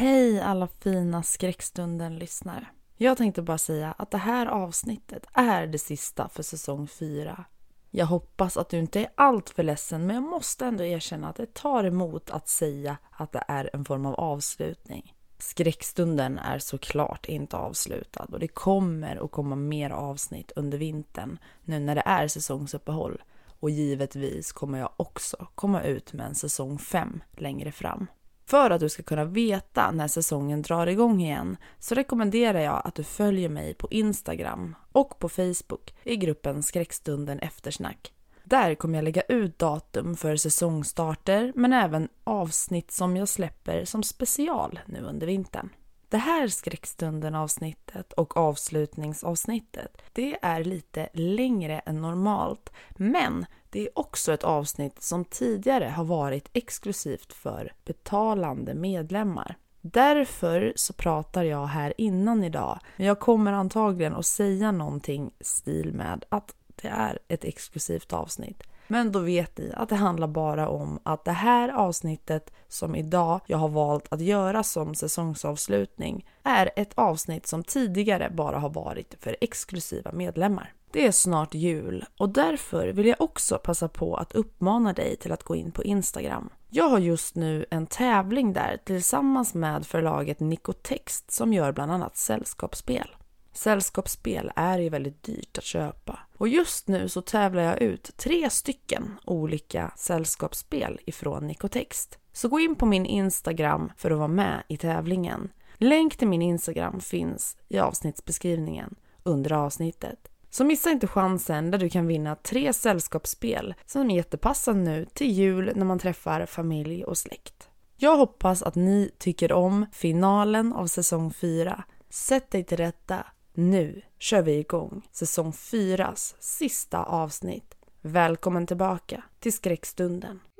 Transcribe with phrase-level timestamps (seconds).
[0.00, 2.66] Hej alla fina skräckstunden-lyssnare.
[2.96, 7.44] Jag tänkte bara säga att det här avsnittet är det sista för säsong 4.
[7.90, 11.54] Jag hoppas att du inte är alltför ledsen men jag måste ändå erkänna att det
[11.54, 15.14] tar emot att säga att det är en form av avslutning.
[15.38, 21.78] Skräckstunden är såklart inte avslutad och det kommer att komma mer avsnitt under vintern nu
[21.78, 23.22] när det är säsongsuppehåll.
[23.60, 28.06] Och givetvis kommer jag också komma ut med en säsong 5 längre fram.
[28.48, 32.94] För att du ska kunna veta när säsongen drar igång igen så rekommenderar jag att
[32.94, 38.12] du följer mig på Instagram och på Facebook i gruppen Skräckstunden Eftersnack.
[38.44, 44.02] Där kommer jag lägga ut datum för säsongstarter men även avsnitt som jag släpper som
[44.02, 45.68] special nu under vintern.
[46.10, 53.98] Det här skräckstunden avsnittet och avslutningsavsnittet, det är lite längre än normalt, men det är
[53.98, 59.56] också ett avsnitt som tidigare har varit exklusivt för betalande medlemmar.
[59.80, 65.92] Därför så pratar jag här innan idag, men jag kommer antagligen att säga någonting stil
[65.92, 68.62] med att det är ett exklusivt avsnitt.
[68.88, 73.40] Men då vet ni att det handlar bara om att det här avsnittet som idag
[73.46, 79.14] jag har valt att göra som säsongsavslutning är ett avsnitt som tidigare bara har varit
[79.20, 80.72] för exklusiva medlemmar.
[80.92, 85.32] Det är snart jul och därför vill jag också passa på att uppmana dig till
[85.32, 86.50] att gå in på Instagram.
[86.70, 92.16] Jag har just nu en tävling där tillsammans med förlaget Nikotext som gör bland annat
[92.16, 93.08] sällskapsspel.
[93.58, 96.18] Sällskapsspel är ju väldigt dyrt att köpa.
[96.36, 102.18] Och just nu så tävlar jag ut tre stycken olika sällskapsspel ifrån Nikotext.
[102.32, 105.52] Så gå in på min Instagram för att vara med i tävlingen.
[105.74, 110.28] Länk till min Instagram finns i avsnittsbeskrivningen under avsnittet.
[110.50, 115.32] Så missa inte chansen där du kan vinna tre sällskapsspel som är jättepassande nu till
[115.32, 117.68] jul när man träffar familj och släkt.
[117.96, 121.84] Jag hoppas att ni tycker om finalen av säsong 4.
[122.10, 123.26] Sätt dig till rätta.
[123.60, 127.74] Nu kör vi igång säsong 4s sista avsnitt.
[128.00, 130.20] Välkommen tillbaka till skräckstunden.
[130.20, 130.57] Skräckstunden.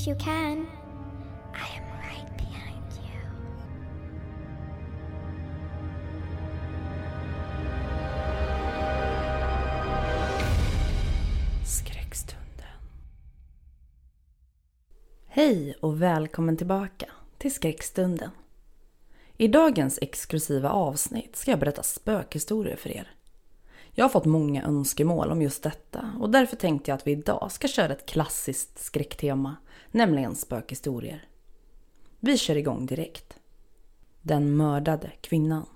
[0.00, 0.66] Catch you can.
[1.54, 3.20] I am right behind you.
[11.64, 12.36] Skräckstunden.
[15.26, 17.06] Hej och välkommen tillbaka
[17.38, 18.30] till Skräckstunden.
[19.36, 23.19] I dagens exklusiva avsnitt ska jag berätta spökhistorier för er.
[23.92, 27.52] Jag har fått många önskemål om just detta och därför tänkte jag att vi idag
[27.52, 29.56] ska köra ett klassiskt skräcktema,
[29.90, 31.28] nämligen spökhistorier.
[32.20, 33.36] Vi kör igång direkt.
[34.22, 35.66] Den mördade kvinnan.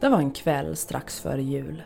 [0.00, 1.82] Det var en kväll strax före jul.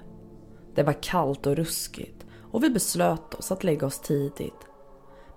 [0.75, 4.66] Det var kallt och ruskigt och vi beslöt oss att lägga oss tidigt.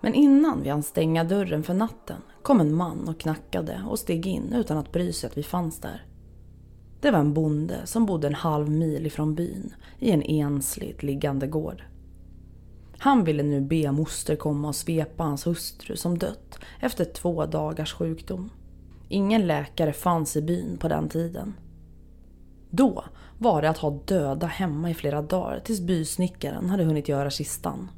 [0.01, 4.27] Men innan vi hann stänga dörren för natten kom en man och knackade och steg
[4.27, 6.05] in utan att bry sig att vi fanns där.
[7.01, 11.47] Det var en bonde som bodde en halv mil ifrån byn i en ensligt liggande
[11.47, 11.83] gård.
[12.97, 17.93] Han ville nu be moster komma och svepa hans hustru som dött efter två dagars
[17.93, 18.49] sjukdom.
[19.09, 21.53] Ingen läkare fanns i byn på den tiden.
[22.69, 23.03] Då
[23.37, 27.91] var det att ha döda hemma i flera dagar tills bysnickaren hade hunnit göra kistan.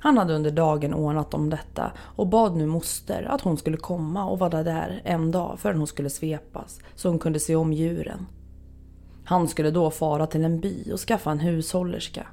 [0.00, 4.24] Han hade under dagen ordnat om detta och bad nu moster att hon skulle komma
[4.24, 8.26] och vara där en dag förrän hon skulle svepas så hon kunde se om djuren.
[9.24, 12.26] Han skulle då fara till en by och skaffa en hushållerska.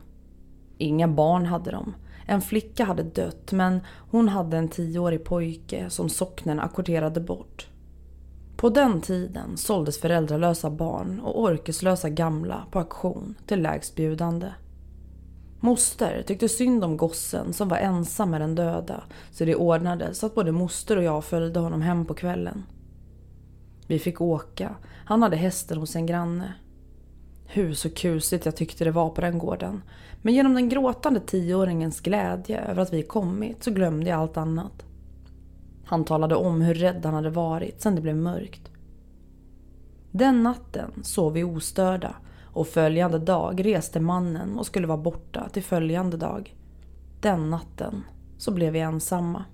[0.78, 1.94] Inga barn hade de.
[2.26, 3.82] En flicka hade dött men
[4.12, 7.68] hon hade en tioårig pojke som socknen ackorderade bort.
[8.58, 14.48] På den tiden såldes föräldralösa barn och orkeslösa gamla på auktion till lägstbjudande.
[15.60, 20.26] Moster tyckte synd om gossen som var ensam med den döda så det ordnades så
[20.26, 22.64] att både moster och jag följde honom hem på kvällen.
[23.88, 24.76] Vi fick åka,
[25.06, 26.54] han hade hästen hos en granne.
[27.46, 29.82] Hur så kusligt jag tyckte det var på den gården.
[30.22, 34.86] Men genom den gråtande tioåringens glädje över att vi kommit så glömde jag allt annat.
[35.86, 38.72] Han talade om hur rädd han hade varit sen det blev mörkt.
[40.12, 42.16] Den natten sov vi ostörda
[42.58, 46.56] och följande dag reste mannen och skulle vara borta till följande dag.
[47.22, 48.04] Den natten
[48.38, 49.46] så blev vi ensamma.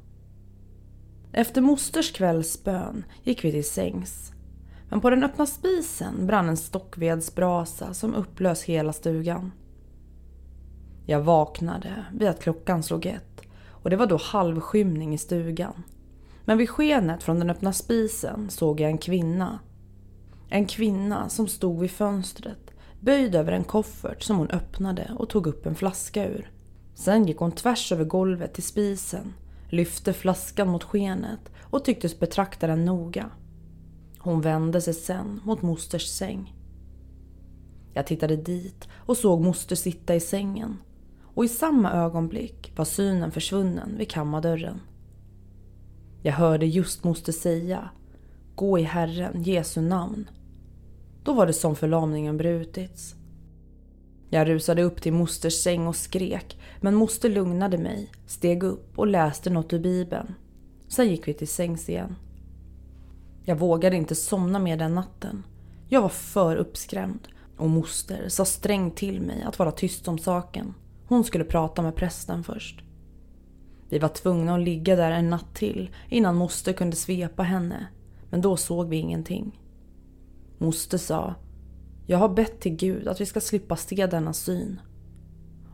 [1.32, 4.32] Efter mosters kvällsbön gick vi till sängs.
[4.90, 9.52] Men på den öppna spisen brann en stockvedsbrasa som upplös hela stugan.
[11.06, 15.84] Jag vaknade vid att klockan slog ett och det var då halvskymning i stugan.
[16.46, 19.60] Men vid skenet från den öppna spisen såg jag en kvinna.
[20.50, 22.63] En kvinna som stod vid fönstret,
[23.04, 26.52] böjd över en koffert som hon öppnade och tog upp en flaska ur.
[26.96, 29.34] Sen gick hon tvärs över golvet till spisen,
[29.70, 33.30] lyfte flaskan mot skenet och tycktes betrakta den noga.
[34.20, 36.54] Hon vände sig sen mot mosters säng.
[37.94, 40.78] Jag tittade dit och såg moster sitta i sängen
[41.36, 44.82] och i samma ögonblick var synen försvunnen vid kammardörren.
[46.22, 47.90] Jag hörde just moster säga
[48.56, 50.30] Gå i Herren, Jesu namn.
[51.24, 53.16] Då var det som förlamningen brutits.
[54.30, 59.08] Jag rusade upp till mosters säng och skrek, men moster lugnade mig, steg upp och
[59.08, 60.34] läste något ur bibeln.
[60.88, 62.16] Sen gick vi till sängs igen.
[63.46, 65.44] Jag vågade inte somna mer den natten.
[65.90, 67.28] Jag var för uppskrämd
[67.58, 70.74] och moster sa strängt till mig att vara tyst om saken.
[71.08, 72.82] Hon skulle prata med prästen först.
[73.90, 77.88] Vi var tvungna att ligga där en natt till innan moster kunde svepa henne.
[78.30, 79.63] Men då såg vi ingenting.
[80.64, 81.36] Moster sa
[82.06, 84.80] Jag har bett till Gud att vi ska slippa se denna syn.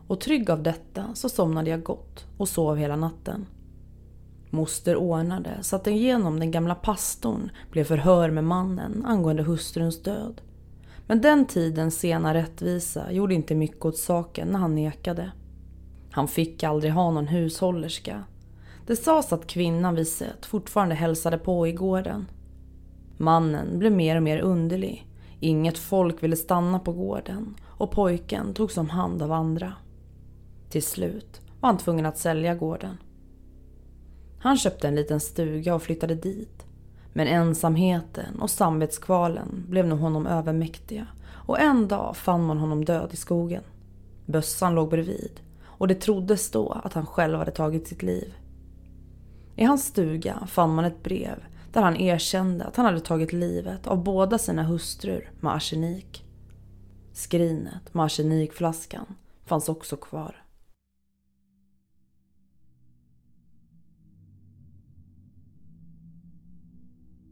[0.06, 3.46] Och trygg av detta så somnade jag gott och sov hela natten.
[4.50, 10.40] Moster ordnade så att genom den gamla pastorn blev förhör med mannen angående hustruns död.
[11.06, 15.32] Men den tidens sena rättvisa gjorde inte mycket åt saken när han nekade.
[16.10, 18.24] Han fick aldrig ha någon hushållerska.
[18.86, 22.26] Det sades att kvinnan vi sett fortfarande hälsade på i gården.
[23.20, 25.06] Mannen blev mer och mer underlig.
[25.40, 29.72] Inget folk ville stanna på gården och pojken togs om hand av andra.
[30.70, 32.96] Till slut var han tvungen att sälja gården.
[34.38, 36.66] Han köpte en liten stuga och flyttade dit.
[37.12, 41.06] Men ensamheten och samvetskvalen blev nog honom övermäktiga
[41.46, 43.62] och en dag fann man honom död i skogen.
[44.26, 48.34] Bössan låg bredvid och det troddes då att han själv hade tagit sitt liv.
[49.56, 53.86] I hans stuga fann man ett brev där han erkände att han hade tagit livet
[53.86, 56.24] av båda sina hustrur med arsenik.
[57.12, 59.06] Skrinet med arsenikflaskan
[59.44, 60.44] fanns också kvar.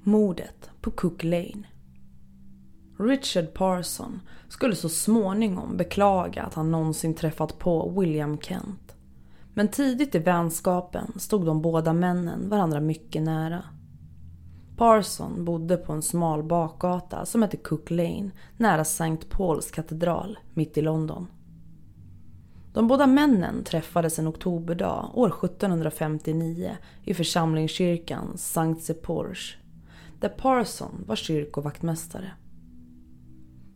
[0.02, 1.64] Mordet på Cook Lane.
[2.98, 8.96] Richard Parson skulle så småningom beklaga att han någonsin träffat på William Kent.
[9.54, 13.64] Men tidigt i vänskapen stod de båda männen varandra mycket nära.
[14.78, 19.16] Parson bodde på en smal bakgata som hette Cook Lane nära St.
[19.30, 21.26] Pauls katedral mitt i London.
[22.72, 28.74] De båda männen träffades en oktoberdag år 1759 i församlingskyrkan St.
[28.74, 29.58] Sepulchre
[30.20, 32.32] där Parson var kyrkovaktmästare.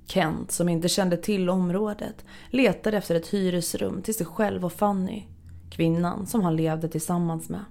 [0.06, 5.22] Kent, som inte kände till området, letade efter ett hyresrum till sig själv och Fanny,
[5.70, 7.64] kvinnan som han levde tillsammans med.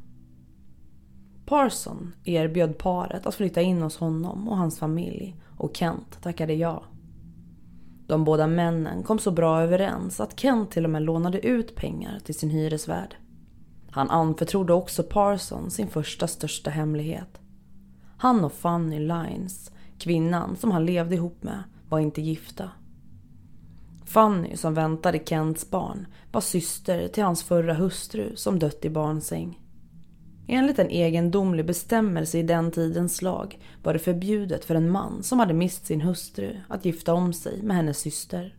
[1.52, 6.84] Parson erbjöd paret att flytta in hos honom och hans familj och Kent tackade ja.
[8.08, 12.20] De båda männen kom så bra överens att Kent till och med lånade ut pengar
[12.20, 13.16] till sin hyresvärd.
[13.90, 17.42] Han anförtrodde också Parson sin första största hemlighet.
[18.18, 22.70] Han och Fanny Lines, kvinnan som han levde ihop med, var inte gifta.
[24.06, 29.58] Fanny, som väntade Kents barn, var syster till hans förra hustru som dött i barnsäng.
[30.54, 35.40] Enligt en egendomlig bestämmelse i den tidens lag var det förbjudet för en man som
[35.40, 38.56] hade mist sin hustru att gifta om sig med hennes syster.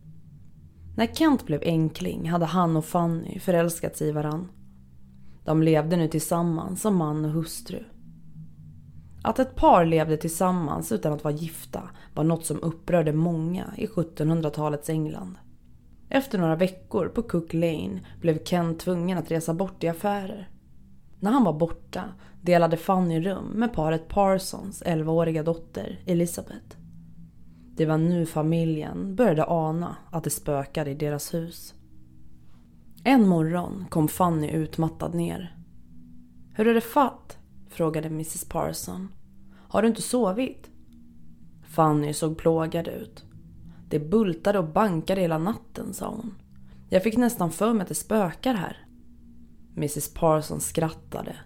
[0.96, 4.48] När Kent blev enkling hade han och Fanny förälskat sig i varann.
[5.44, 7.84] De levde nu tillsammans som man och hustru.
[9.22, 11.82] Att ett par levde tillsammans utan att vara gifta
[12.14, 15.34] var något som upprörde många i 1700-talets England.
[16.08, 20.48] Efter några veckor på Cook Lane blev Kent tvungen att resa bort i affärer.
[21.22, 22.04] När han var borta
[22.40, 26.76] delade Fanny rum med paret Parsons 11-åriga dotter Elizabeth.
[27.76, 31.74] Det var nu familjen började ana att det spökade i deras hus.
[33.04, 35.56] En morgon kom Fanny utmattad ner.
[36.54, 37.38] Hur är det fatt?
[37.68, 39.08] frågade mrs Parson.
[39.68, 40.70] Har du inte sovit?
[41.64, 43.24] Fanny såg plågad ut.
[43.88, 46.34] Det bultade och bankade hela natten, sa hon.
[46.88, 48.81] Jag fick nästan för mig att det spökar här.
[49.76, 51.36] Mrs Parson skrattade.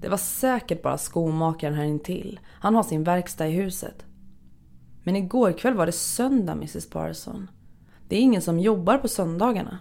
[0.00, 2.40] Det var säkert bara skomakaren här intill.
[2.46, 4.04] Han har sin verkstad i huset.
[5.04, 7.50] Men igår kväll var det söndag, mrs Parson.
[8.08, 9.78] Det är ingen som jobbar på söndagarna.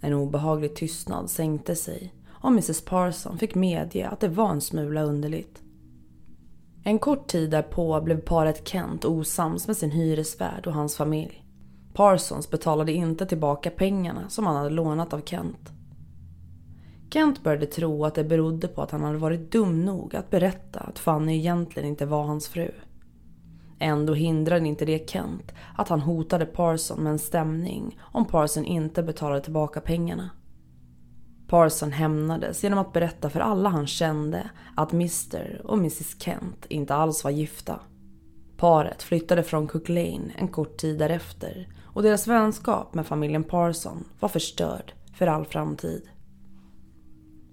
[0.00, 5.02] En obehaglig tystnad sänkte sig och mrs Parson fick medge att det var en smula
[5.02, 5.62] underligt.
[6.84, 11.44] En kort tid därpå blev paret Kent osams med sin hyresvärd och hans familj.
[11.92, 15.72] Parsons betalade inte tillbaka pengarna som han hade lånat av Kent.
[17.12, 20.80] Kent började tro att det berodde på att han hade varit dum nog att berätta
[20.80, 22.70] att Fanny egentligen inte var hans fru.
[23.78, 29.02] Ändå hindrade inte det Kent att han hotade Parson med en stämning om Parson inte
[29.02, 30.30] betalade tillbaka pengarna.
[31.46, 36.94] Parson hämnades genom att berätta för alla han kände att Mr och Mrs Kent inte
[36.94, 37.80] alls var gifta.
[38.56, 44.04] Paret flyttade från Cook Lane en kort tid därefter och deras vänskap med familjen Parson
[44.20, 46.08] var förstörd för all framtid.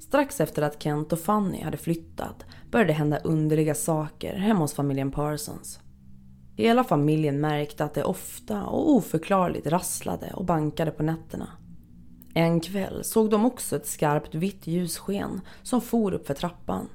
[0.07, 4.73] Strax efter att Kent och Fanny hade flyttat började det hända underliga saker hemma hos
[4.73, 5.79] familjen Parsons.
[6.55, 11.49] Hela familjen märkte att det ofta och oförklarligt rasslade och bankade på nätterna.
[12.33, 16.87] En kväll såg de också ett skarpt vitt ljussken som for upp för trappan.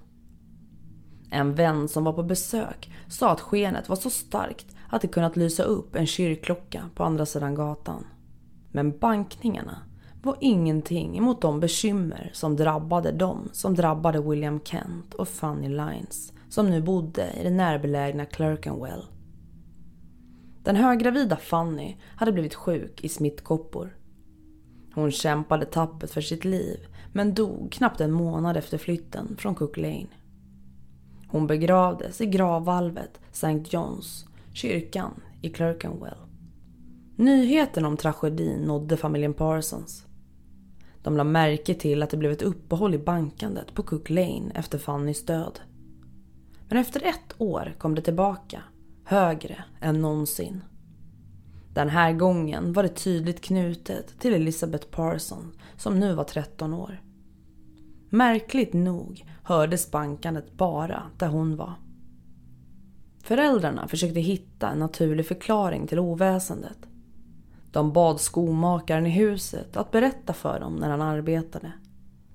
[1.31, 5.37] En vän som var på besök sa att skenet var så starkt att det kunnat
[5.37, 8.07] lysa upp en kyrkklocka på andra sidan gatan.
[8.71, 9.79] Men bankningarna
[10.23, 16.33] var ingenting emot de bekymmer som drabbade dem som drabbade William Kent och Fanny Lines
[16.49, 19.05] som nu bodde i det närbelägna Clerkenwell.
[20.63, 23.97] Den höggravida Fanny hade blivit sjuk i smittkoppor.
[24.95, 29.77] Hon kämpade tappert för sitt liv men dog knappt en månad efter flytten från Cook
[29.77, 30.07] Lane.
[31.29, 33.49] Hon begravdes i gravvalvet St.
[33.49, 36.19] John's, kyrkan i Clerkenwell.
[37.17, 40.07] Nyheten om tragedin nådde familjen Parsons.
[41.03, 44.79] De la märke till att det blev ett uppehåll i bankandet på Cook Lane efter
[44.79, 45.61] Fannys död.
[46.69, 48.63] Men efter ett år kom det tillbaka,
[49.05, 50.63] högre än någonsin.
[51.75, 57.01] Den här gången var det tydligt knutet till Elizabeth Parson som nu var 13 år.
[58.11, 61.73] Märkligt nog hördes bankandet bara där hon var.
[63.23, 66.79] Föräldrarna försökte hitta en naturlig förklaring till oväsendet.
[67.73, 71.73] De bad skomakaren i huset att berätta för dem när han arbetade.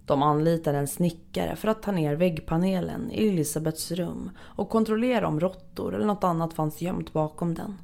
[0.06, 5.40] De anlitade en snickare för att ta ner väggpanelen i Elisabeths rum och kontrollera om
[5.40, 7.78] råttor eller något annat fanns gömt bakom den.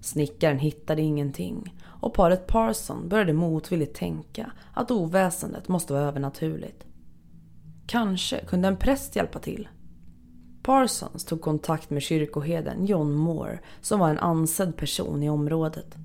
[0.00, 6.84] Snickaren hittade ingenting och paret Parson började motvilligt tänka att oväsendet måste vara övernaturligt.
[7.86, 9.68] Kanske kunde en präst hjälpa till.
[10.62, 15.96] Parsons tog kontakt med kyrkoheden John Moore som var en ansedd person i området.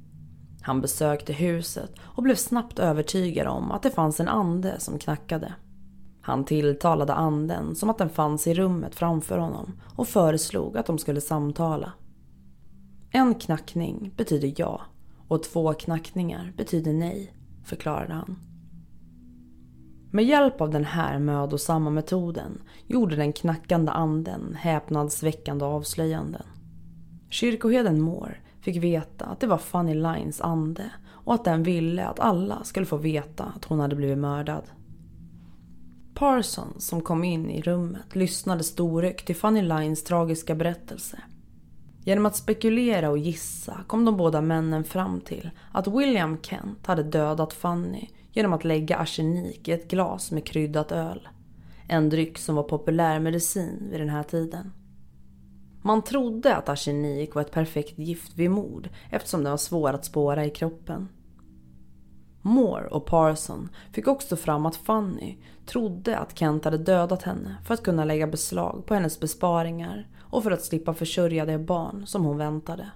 [0.62, 5.54] Han besökte huset och blev snabbt övertygad om att det fanns en ande som knackade.
[6.22, 10.98] Han tilltalade anden som att den fanns i rummet framför honom och föreslog att de
[10.98, 11.94] skulle samtala.
[13.12, 14.82] En knackning betyder ja
[15.28, 18.40] och två knackningar betyder nej, förklarade han.
[20.12, 26.44] Med hjälp av den här mödosamma metoden gjorde den knackande anden häpnadsväckande avslöjanden.
[27.30, 32.20] Kyrkoheden Moore fick veta att det var Funny Lines ande och att den ville att
[32.20, 34.64] alla skulle få veta att hon hade blivit mördad.
[36.14, 41.20] Parson som kom in i rummet lyssnade storögt till Funny Lines tragiska berättelse.
[42.04, 47.04] Genom att spekulera och gissa kom de båda männen fram till att William Kent hade
[47.04, 51.28] dödat Fanny genom att lägga arsenik i ett glas med kryddat öl.
[51.88, 54.72] En dryck som var populär medicin vid den här tiden.
[55.82, 60.06] Man trodde att arsenik var ett perfekt gift vid mord eftersom den var svår att
[60.06, 61.10] spåra i kroppen.
[62.42, 67.74] Moore och Parson fick också fram att Fanny trodde att Kent hade dödat henne för
[67.74, 72.26] att kunna lägga beslag på hennes besparingar och för att slippa försörja det barn som
[72.26, 72.92] hon väntade.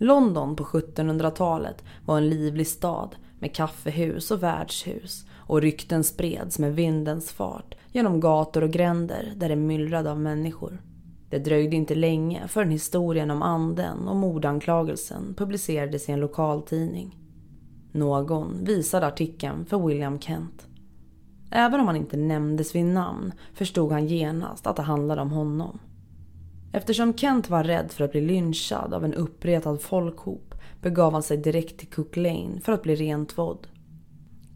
[0.00, 6.74] London på 1700-talet var en livlig stad med kaffehus och värdshus och rykten spreds med
[6.74, 10.82] vindens fart genom gator och gränder där det myllrade av människor.
[11.34, 17.18] Det dröjde inte länge förrän historien om anden och mordanklagelsen publicerades i en lokaltidning.
[17.92, 20.66] Någon visade artikeln för William Kent.
[21.50, 25.78] Även om han inte nämndes vid namn förstod han genast att det handlade om honom.
[26.72, 31.36] Eftersom Kent var rädd för att bli lynchad av en uppretad folkhop begav han sig
[31.36, 33.66] direkt till Cook Lane för att bli rentvådd.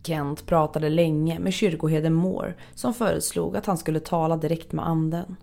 [0.03, 5.37] Kent pratade länge med kyrkoherden Moore som föreslog att han skulle tala direkt med anden.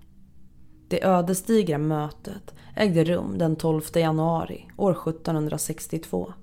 [0.88, 6.34] Det ödesdigra mötet ägde rum den 12 januari år 1762.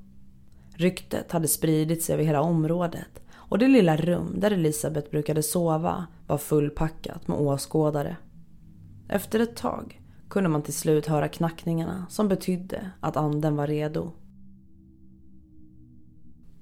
[0.74, 6.06] Ryktet hade spridit sig över hela området och det lilla rum där Elisabeth brukade sova
[6.26, 8.16] var fullpackat med åskådare.
[9.08, 14.12] Efter ett tag kunde man till slut höra knackningarna som betydde att anden var redo.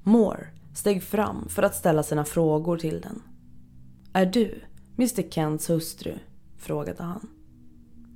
[0.02, 3.22] Moore steg fram för att ställa sina frågor till den.
[4.12, 4.60] Är du
[4.98, 6.14] Mr Kents hustru?
[6.56, 7.39] frågade han.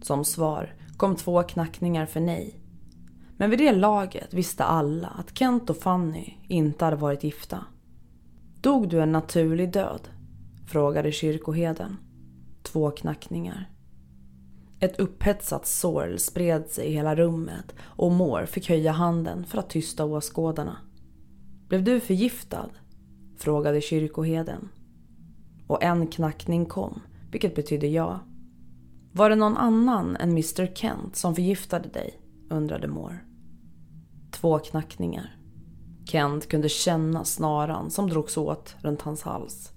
[0.04, 2.60] Som svar kom två knackningar för nej.
[3.36, 7.64] Men vid det laget visste alla att Kent och Fanny inte hade varit gifta.
[8.60, 10.08] Dog du en naturlig död?
[10.66, 11.96] frågade kyrkoheden.
[12.62, 13.70] Två knackningar.
[14.80, 19.70] Ett upphetsat sorl spred sig i hela rummet och Moore fick höja handen för att
[19.70, 20.76] tysta åskådarna.
[21.68, 22.70] Blev du förgiftad?
[23.38, 24.68] frågade kyrkoheden.
[25.66, 28.20] Och en knackning kom, vilket betydde ja.
[29.16, 32.20] Var det någon annan än Mr Kent som förgiftade dig?
[32.50, 33.18] undrade Moore.
[34.30, 35.36] Två knackningar.
[36.04, 39.72] Kent kunde känna snaran som drogs åt runt hans hals.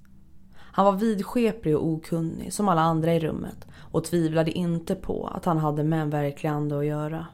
[0.56, 5.46] Han var vidskeplig och okunnig som alla andra i rummet och tvivlade inte på att
[5.46, 7.28] han hade med en verklig ande att göra.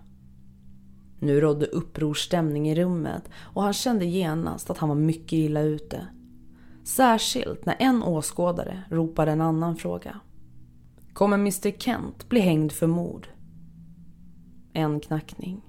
[1.19, 6.07] Nu rådde upprorsstämning i rummet och han kände genast att han var mycket illa ute.
[6.83, 10.19] Särskilt när en åskådare ropade en annan fråga.
[11.13, 13.27] Kommer Mr Kent bli hängd för mord?
[14.73, 15.61] En knackning.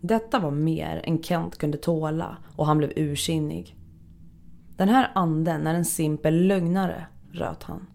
[0.00, 3.76] Detta var mer än Kent kunde tåla och han blev ursinnig.
[4.76, 7.86] Den här anden är en simpel lögnare, röt han.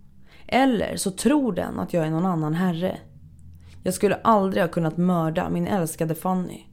[0.48, 2.98] Eller så tror den att jag är någon annan herre.
[3.84, 6.64] Jag skulle aldrig ha kunnat mörda min älskade Fanny.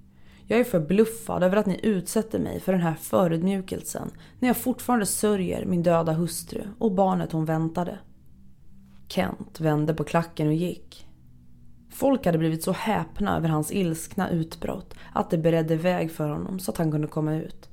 [0.46, 5.06] Jag är förbluffad över att ni utsätter mig för den här förödmjukelsen när jag fortfarande
[5.06, 7.98] sörjer min döda hustru och barnet hon väntade.
[9.08, 11.06] Kent vände på klacken och gick.
[11.90, 16.58] Folk hade blivit så häpna över hans ilskna utbrott att det beredde väg för honom
[16.58, 17.68] så att han kunde komma ut.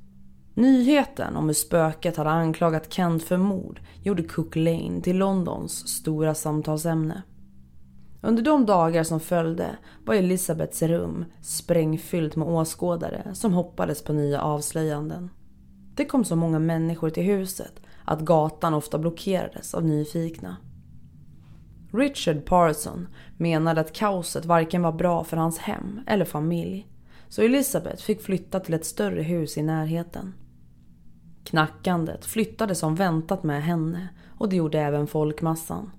[0.53, 6.35] Nyheten om hur spöket hade anklagat Kent för mord gjorde Cook Lane till Londons stora
[6.35, 7.23] samtalsämne.
[8.21, 14.41] Under de dagar som följde var Elisabeths rum sprängfyllt med åskådare som hoppades på nya
[14.41, 15.29] avslöjanden.
[15.95, 20.57] Det kom så många människor till huset att gatan ofta blockerades av nyfikna.
[21.93, 26.87] Richard Parson menade att kaoset varken var bra för hans hem eller familj.
[27.29, 30.33] Så Elisabeth fick flytta till ett större hus i närheten.
[31.43, 35.91] Knackandet flyttade som väntat med henne och det gjorde även folkmassan.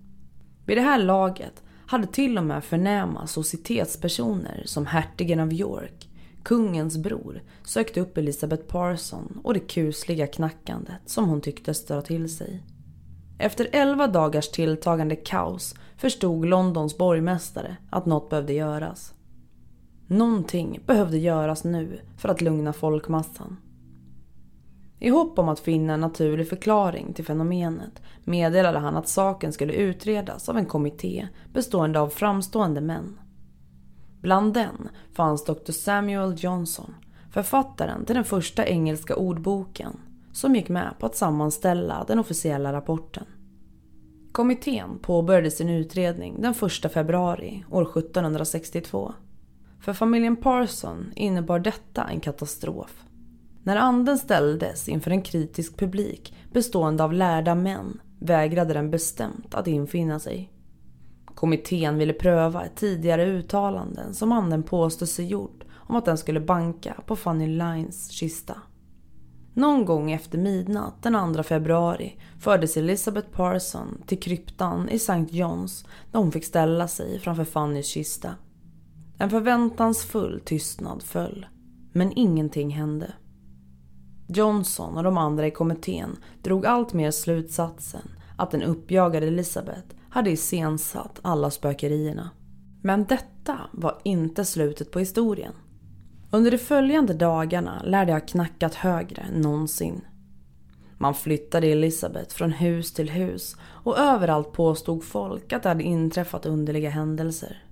[0.67, 6.09] Vid det här laget hade till och med förnäma societetspersoner som hertigen av York,
[6.43, 12.37] kungens bror, sökt upp Elisabeth Parson och det kusliga knackandet som hon tycktes dra till
[12.37, 12.63] sig.
[13.39, 19.15] Efter elva dagars tilltagande kaos förstod Londons borgmästare att något behövde göras.
[20.07, 23.57] Någonting behövde göras nu för att lugna folkmassan.
[24.99, 29.73] I hopp om att finna en naturlig förklaring till fenomenet meddelade han att saken skulle
[29.73, 33.19] utredas av en kommitté bestående av framstående män.
[34.21, 36.95] Bland den fanns Dr Samuel Johnson,
[37.31, 40.01] författaren till den första engelska ordboken
[40.33, 43.25] som gick med på att sammanställa den officiella rapporten.
[44.35, 49.13] Kommittén påbörjade sin utredning den 1 februari år 1762.
[49.81, 53.05] För familjen Parson innebar detta en katastrof.
[53.63, 59.67] När anden ställdes inför en kritisk publik bestående av lärda män vägrade den bestämt att
[59.67, 60.53] infinna sig.
[61.25, 66.95] Kommittén ville pröva tidigare uttalanden som anden påstod sig gjort om att den skulle banka
[67.07, 68.57] på Fanny Lines kista.
[69.55, 75.27] Någon gång efter midnatt den 2 februari fördes Elizabeth Parson till kryptan i St.
[75.31, 78.35] Johns där hon fick ställa sig framför Fannys kista.
[79.19, 81.47] En förväntansfull tystnad föll,
[81.93, 83.13] men ingenting hände.
[84.29, 90.31] Johnson och de andra i kommittén drog allt mer slutsatsen att den uppjagade Elizabeth hade
[90.31, 92.31] iscensatt alla spökerierna.
[92.83, 95.53] Men detta var inte slutet på historien.
[96.35, 100.05] Under de följande dagarna lär det ha knackat högre än någonsin.
[100.99, 106.47] Man flyttade Elisabeth från hus till hus och överallt påstod folk att det hade inträffat
[106.47, 107.63] underliga händelser.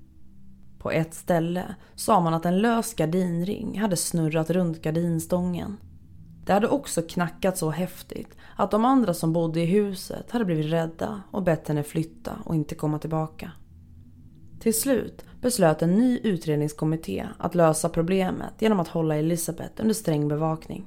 [0.78, 5.76] På ett ställe sa man att en lös gardinring hade snurrat runt gardinstången.
[6.46, 10.72] Det hade också knackat så häftigt att de andra som bodde i huset hade blivit
[10.72, 13.52] rädda och bett henne flytta och inte komma tillbaka.
[14.62, 20.28] Till slut beslöt en ny utredningskommitté att lösa problemet genom att hålla Elisabeth under sträng
[20.28, 20.86] bevakning.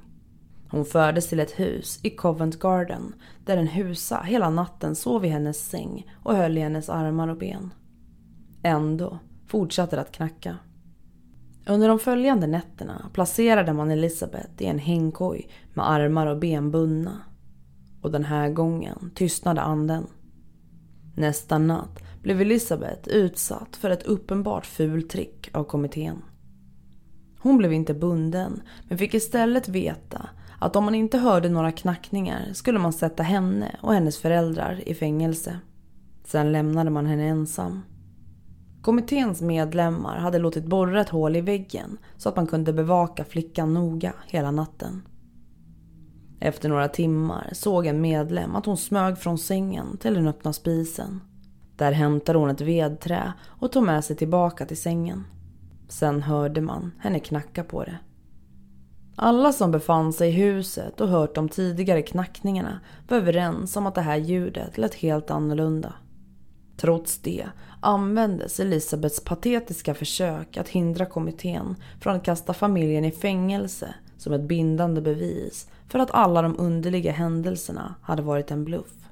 [0.70, 5.28] Hon fördes till ett hus i Covent Garden där en husa hela natten sov i
[5.28, 7.74] hennes säng och höll i hennes armar och ben.
[8.62, 10.58] Ändå fortsatte det att knacka.
[11.66, 17.20] Under de följande nätterna placerade man Elisabeth i en hängkoj med armar och ben bundna.
[18.02, 20.06] Och den här gången tystnade anden.
[21.16, 26.22] Nästa natt blev Elisabeth utsatt för ett uppenbart fultrick av kommittén.
[27.38, 32.52] Hon blev inte bunden men fick istället veta att om man inte hörde några knackningar
[32.52, 35.58] skulle man sätta henne och hennes föräldrar i fängelse.
[36.24, 37.82] Sen lämnade man henne ensam.
[38.82, 43.74] Kommitténs medlemmar hade låtit borra ett hål i väggen så att man kunde bevaka flickan
[43.74, 45.02] noga hela natten.
[46.40, 51.20] Efter några timmar såg en medlem att hon smög från sängen till den öppna spisen.
[51.76, 55.24] Där hämtade hon ett vedträ och tog med sig tillbaka till sängen.
[55.88, 57.98] Sen hörde man henne knacka på det.
[59.16, 63.94] Alla som befann sig i huset och hört de tidigare knackningarna var överens om att
[63.94, 65.92] det här ljudet lät helt annorlunda.
[66.76, 67.46] Trots det
[67.80, 74.48] användes Elisabeths patetiska försök att hindra kommittén från att kasta familjen i fängelse som ett
[74.48, 79.05] bindande bevis för att alla de underliga händelserna hade varit en bluff.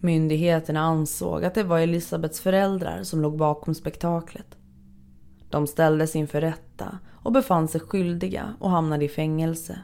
[0.00, 4.56] Myndigheterna ansåg att det var Elisabeths föräldrar som låg bakom spektaklet.
[5.50, 9.78] De ställdes inför rätta och befann sig skyldiga och hamnade i fängelse.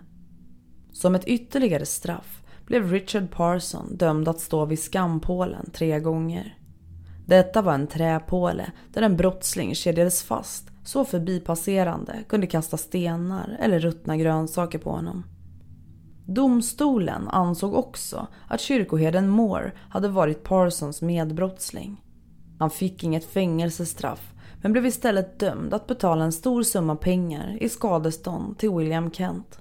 [0.93, 6.59] Som ett ytterligare straff blev Richard Parson dömd att stå vid skampålen tre gånger.
[7.27, 13.79] Detta var en träpåle där en brottsling kedjades fast så förbipasserande kunde kasta stenar eller
[13.79, 15.25] ruttna grönsaker på honom.
[16.35, 22.05] Domstolen ansåg också att kyrkoherden Moore hade varit Parsons medbrottsling.
[22.59, 27.69] Han fick inget fängelsestraff men blev istället dömd att betala en stor summa pengar i
[27.69, 29.59] skadestånd till William Kent.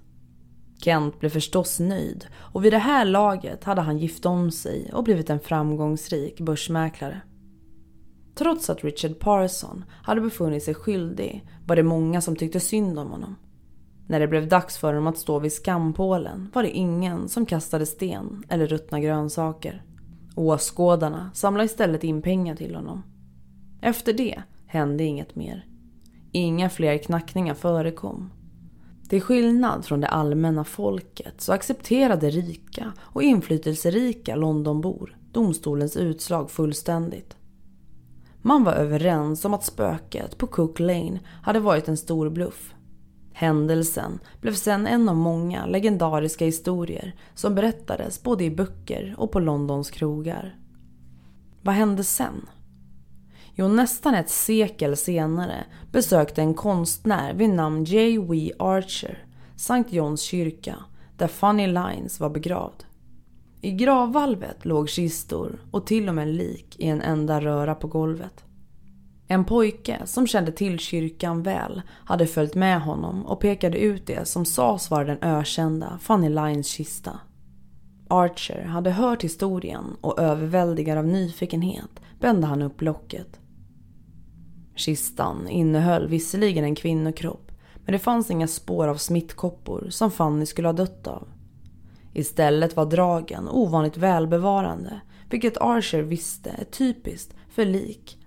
[0.83, 5.03] Kent blev förstås nöjd och vid det här laget hade han gift om sig och
[5.03, 7.21] blivit en framgångsrik börsmäklare.
[8.35, 13.11] Trots att Richard Parson hade befunnit sig skyldig var det många som tyckte synd om
[13.11, 13.35] honom.
[14.07, 17.85] När det blev dags för honom att stå vid skampålen var det ingen som kastade
[17.85, 19.83] sten eller ruttna grönsaker.
[20.35, 23.03] Åskådarna samlade istället in pengar till honom.
[23.81, 25.65] Efter det hände inget mer.
[26.31, 28.29] Inga fler knackningar förekom.
[29.09, 37.37] Till skillnad från det allmänna folket så accepterade rika och inflytelserika Londonbor domstolens utslag fullständigt.
[38.41, 42.73] Man var överens om att spöket på Cook Lane hade varit en stor bluff.
[43.33, 49.39] Händelsen blev sen en av många legendariska historier som berättades både i böcker och på
[49.39, 50.55] Londons krogar.
[51.61, 52.49] Vad hände sen?
[53.55, 58.17] Jo, nästan ett sekel senare besökte en konstnär vid namn J.
[58.17, 58.51] W.
[58.59, 59.83] Archer St.
[59.89, 60.75] Johns kyrka
[61.17, 62.83] där Funny Lines var begravd.
[63.61, 68.43] I gravvalvet låg kistor och till och med lik i en enda röra på golvet.
[69.31, 74.27] En pojke som kände till kyrkan väl hade följt med honom och pekade ut det
[74.27, 77.19] som sades vara den ökända Fanny Lines kista.
[78.07, 83.39] Archer hade hört historien och överväldigad av nyfikenhet bände han upp locket.
[84.75, 87.51] Kistan innehöll visserligen en kvinnokropp
[87.85, 91.27] men det fanns inga spår av smittkoppor som Fanny skulle ha dött av.
[92.13, 98.17] Istället var dragen ovanligt välbevarande, vilket Archer visste är typiskt för lik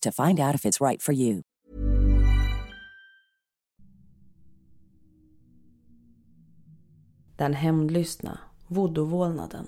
[0.00, 1.42] to find out if it's right for you.
[7.36, 9.66] Den hämndlystna voodoo-vålnaden.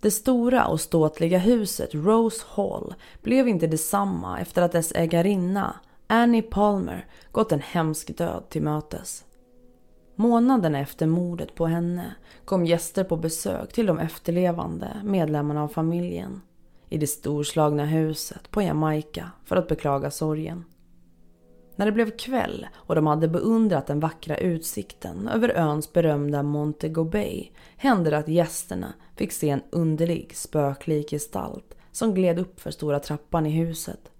[0.00, 5.76] Det stora och ståtliga huset Rose Hall blev inte detsamma efter att dess ägarinna
[6.06, 9.24] Annie Palmer gått en hemsk död till mötes.
[10.16, 16.40] Månaderna efter mordet på henne kom gäster på besök till de efterlevande medlemmarna av familjen
[16.88, 20.64] i det storslagna huset på Jamaica för att beklaga sorgen.
[21.76, 27.04] När det blev kväll och de hade beundrat den vackra utsikten över öns berömda Montego
[27.04, 32.70] Bay hände det att gästerna fick se en underlig spöklik gestalt som gled upp för
[32.70, 34.10] stora trappan i huset.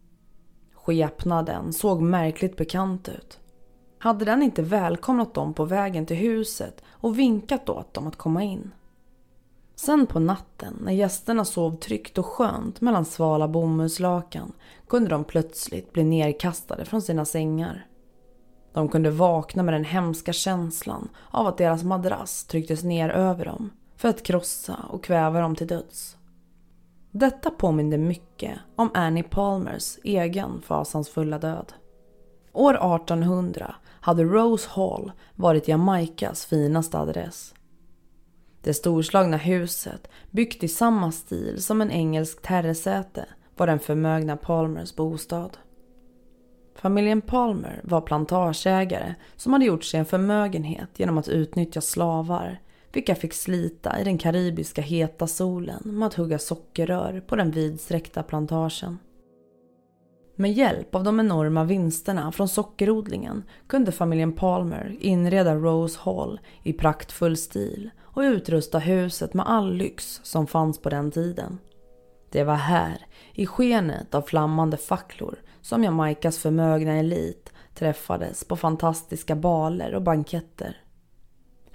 [0.74, 3.38] Skepnaden såg märkligt bekant ut.
[3.98, 8.42] Hade den inte välkomnat dem på vägen till huset och vinkat åt dem att komma
[8.42, 8.70] in?
[9.76, 14.52] Sen på natten när gästerna sov tryggt och skönt mellan svala bomullslakan
[14.88, 17.86] kunde de plötsligt bli nerkastade från sina sängar.
[18.72, 23.70] De kunde vakna med den hemska känslan av att deras madrass trycktes ner över dem
[23.96, 26.16] för att krossa och kväva dem till döds.
[27.10, 31.72] Detta påminde mycket om Annie Palmers egen fasansfulla död.
[32.52, 37.54] År 1800 hade Rose Hall varit Jamaicas finaste adress.
[38.64, 44.94] Det storslagna huset, byggt i samma stil som en engelsk terresäte, var den förmögna Palmers
[44.94, 45.56] bostad.
[46.74, 52.60] Familjen Palmer var plantageägare som hade gjort sig en förmögenhet genom att utnyttja slavar,
[52.92, 58.22] vilka fick slita i den karibiska heta solen med att hugga sockerrör på den vidsträckta
[58.22, 58.98] plantagen.
[60.36, 66.72] Med hjälp av de enorma vinsterna från sockerodlingen kunde familjen Palmer inreda Rose Hall i
[66.72, 71.58] praktfull stil och utrusta huset med all lyx som fanns på den tiden.
[72.30, 79.36] Det var här, i skenet av flammande facklor, som Jamaicas förmögna elit träffades på fantastiska
[79.36, 80.83] baler och banketter.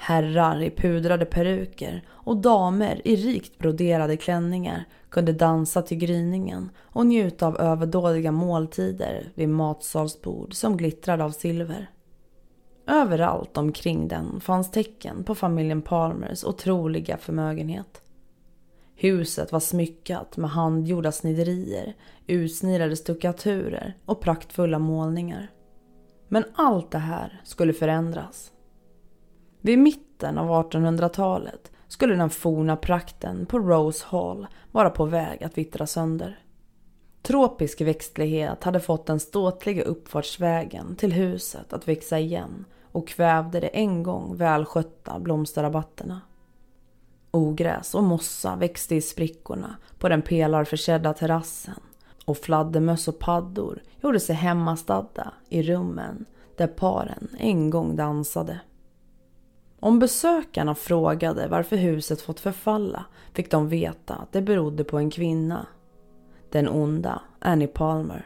[0.02, 7.06] Herrar i pudrade peruker och damer i rikt broderade klänningar kunde dansa till gryningen och
[7.06, 11.90] njuta av överdådiga måltider vid matsalsbord som glittrade av silver.
[12.88, 18.02] Överallt omkring den fanns tecken på familjen Palmers otroliga förmögenhet.
[18.96, 21.96] Huset var smyckat med handgjorda sniderier,
[22.28, 25.52] utsnirade stuckaturer och praktfulla målningar.
[26.28, 28.52] Men allt det här skulle förändras.
[29.62, 35.58] Vid mitten av 1800-talet skulle den forna prakten på Rose Hall vara på väg att
[35.58, 36.40] vittra sönder.
[37.22, 43.70] Tropisk växtlighet hade fått den ståtliga uppfartsvägen till huset att växa igen och kvävde de
[43.74, 46.22] en gång välskötta blomsterrabatterna.
[47.32, 51.80] Ogräs och mossa växte i sprickorna på den pelarförsedda terrassen
[52.26, 58.60] och fladdermöss och paddor gjorde sig hemmastadda i rummen där paren en gång dansade.
[59.80, 65.12] Om besökarna frågade varför huset fått förfalla fick de veta att det berodde på en
[65.12, 65.68] kvinna.
[66.50, 68.26] Den onda Annie Palmer.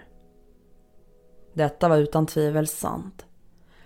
[1.54, 3.26] Detta var utan tvivel sant.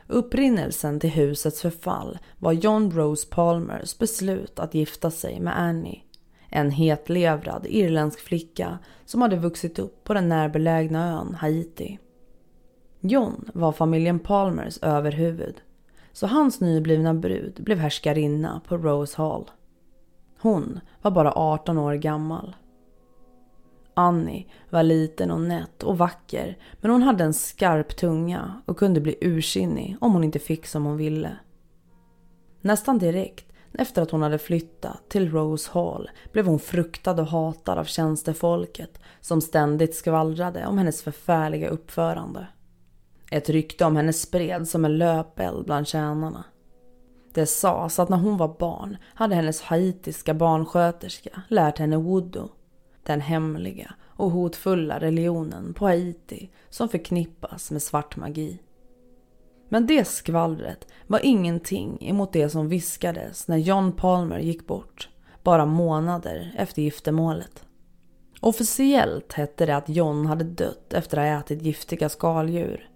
[0.08, 6.04] Upprinnelsen till husets förfall var John Rose Palmers beslut att gifta sig med Annie.
[6.50, 12.00] En hetlevrad irländsk flicka som hade vuxit upp på den närbelägna ön Haiti.
[13.00, 15.62] John var familjen Palmers överhuvud
[16.18, 19.52] så hans nyblivna brud blev härskarinna på Rose Hall.
[20.40, 22.56] Hon var bara 18 år gammal.
[23.94, 29.02] Annie var liten och nätt och vacker men hon hade en skarp tunga och kunde
[29.02, 31.38] bli ursinnig om hon inte fick som hon ville.
[32.62, 37.78] Nästan direkt efter att hon hade flyttat till Rose Hall blev hon fruktad och hatad
[37.78, 42.48] av tjänstefolket som ständigt skvallrade om hennes förfärliga uppförande.
[43.32, 46.44] Ett rykte om henne spreds som en löpeld bland tjänarna.
[47.34, 52.50] Det sades att när hon var barn hade hennes haitiska barnsköterska lärt henne voodoo,
[53.04, 58.60] den hemliga och hotfulla religionen på Haiti som förknippas med svart magi.
[59.70, 65.10] Men det skvallret var ingenting emot det som viskades när John Palmer gick bort,
[65.44, 67.64] bara månader efter giftermålet.
[68.40, 72.90] Officiellt hette det att John hade dött efter att ha ätit giftiga skaldjur.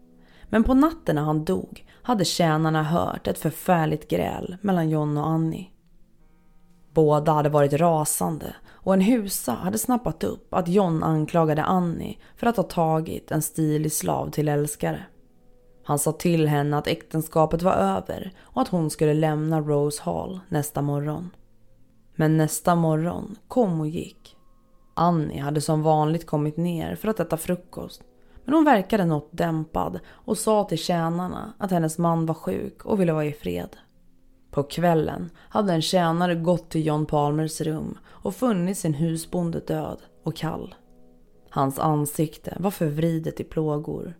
[0.52, 5.28] Men på natten när han dog hade tjänarna hört ett förfärligt gräl mellan John och
[5.28, 5.72] Annie.
[6.94, 12.48] Båda hade varit rasande och en husa hade snappat upp att John anklagade Annie för
[12.48, 15.06] att ha tagit en stilig slav till älskare.
[15.84, 20.40] Han sa till henne att äktenskapet var över och att hon skulle lämna Rose Hall
[20.50, 21.30] nästa morgon.
[22.16, 24.38] Men nästa morgon kom och gick.
[24.94, 28.02] Annie hade som vanligt kommit ner för att äta frukost.
[28.46, 33.02] Men hon verkade något dämpad och sa till tjänarna att hennes man var sjuk och
[33.02, 33.78] ville vara i fred.
[34.52, 39.98] På kvällen hade en tjänare gått till John Palmers rum och funnit sin husbonde död
[40.24, 40.76] och kall.
[41.50, 44.14] Hans ansikte var förvridet i plågor.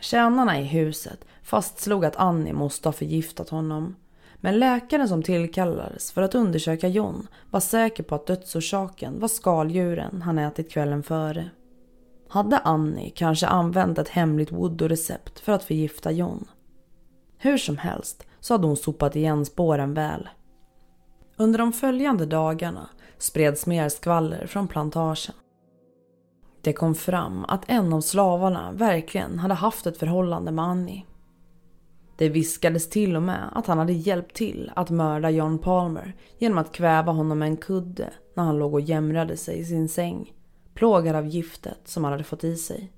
[0.00, 3.96] Tjänarna i huset fastslog att Annie måste ha förgiftat honom.
[4.36, 10.22] Men läkaren som tillkallades för att undersöka John var säker på att dödsorsaken var skaldjuren
[10.22, 11.50] han ätit kvällen före.
[12.28, 16.44] Hade Annie kanske använt ett hemligt voodoo-recept för att förgifta John?
[17.38, 20.28] Hur som helst så hade hon sopat igen spåren väl.
[21.36, 25.34] Under de följande dagarna spreds mer skvaller från plantagen.
[26.60, 31.04] Det kom fram att en av slavarna verkligen hade haft ett förhållande med Annie.
[32.16, 36.58] Det viskades till och med att han hade hjälpt till att mörda John Palmer genom
[36.58, 40.32] att kväva honom med en kudde när han låg och jämrade sig i sin säng,
[40.76, 42.92] plågad av giftet som han hade fått i sig.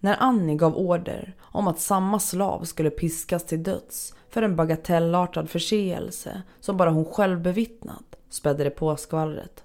[0.00, 5.50] När Annie gav order om att samma slav skulle piskas till döds för en bagatellartad
[5.50, 9.64] förseelse som bara hon själv bevittnat spädde det på skvallret.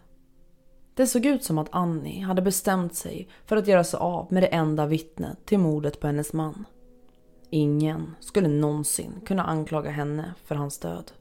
[0.93, 4.43] Det såg ut som att Annie hade bestämt sig för att göra sig av med
[4.43, 6.65] det enda vittnet till mordet på hennes man.
[7.49, 11.11] Ingen skulle någonsin kunna anklaga henne för hans död.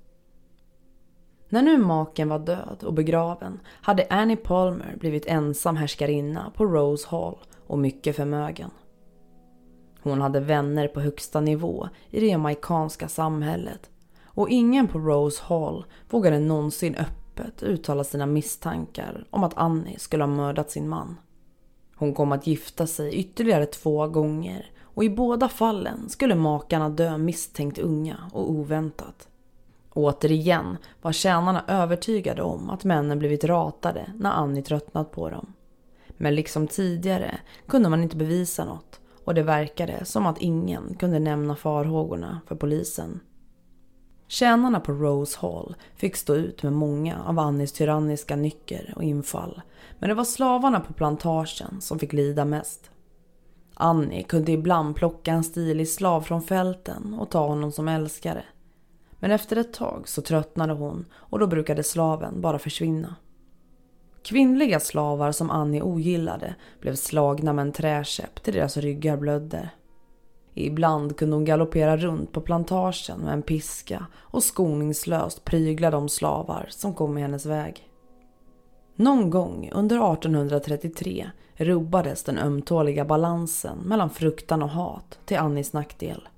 [1.53, 7.09] När nu maken var död och begraven hade Annie Palmer blivit ensam härskarinna på Rose
[7.09, 8.71] Hall och mycket förmögen.
[10.03, 13.91] Hon hade vänner på högsta nivå i det jamaicanska samhället
[14.25, 20.23] och ingen på Rose Hall vågade någonsin öppet uttala sina misstankar om att Annie skulle
[20.23, 21.17] ha mördat sin man.
[21.97, 27.19] Hon kom att gifta sig ytterligare två gånger och i båda fallen skulle makarna dö
[27.19, 29.30] misstänkt unga och oväntat.
[29.95, 35.53] Återigen var tjänarna övertygade om att männen blivit ratade när Annie tröttnat på dem.
[36.09, 41.19] Men liksom tidigare kunde man inte bevisa något och det verkade som att ingen kunde
[41.19, 43.21] nämna farhågorna för polisen.
[44.29, 49.63] Tjänarna på Rose Hall fick stå ut med många av Annies tyranniska nycker och infall.
[49.99, 52.91] Men det var slavarna på plantagen som fick lida mest.
[53.75, 58.45] Annie kunde ibland plocka en stilig slav från fälten och ta honom som älskare.
[59.21, 63.17] Men efter ett tag så tröttnade hon och då brukade slaven bara försvinna.
[64.23, 69.71] Kvinnliga slavar som Annie ogillade blev slagna med en träkäpp till deras ryggar blödde.
[70.55, 76.67] Ibland kunde hon galoppera runt på plantagen med en piska och skoningslöst prygla de slavar
[76.71, 77.89] som kom i hennes väg.
[78.97, 86.29] Någon gång under 1833 rubbades den ömtåliga balansen mellan fruktan och hat till Annis nackdel.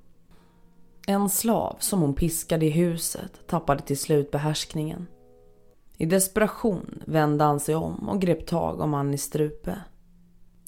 [1.07, 5.07] En slav som hon piskade i huset tappade till slut behärskningen.
[5.97, 9.79] I desperation vände han sig om och grep tag om Annis strupe.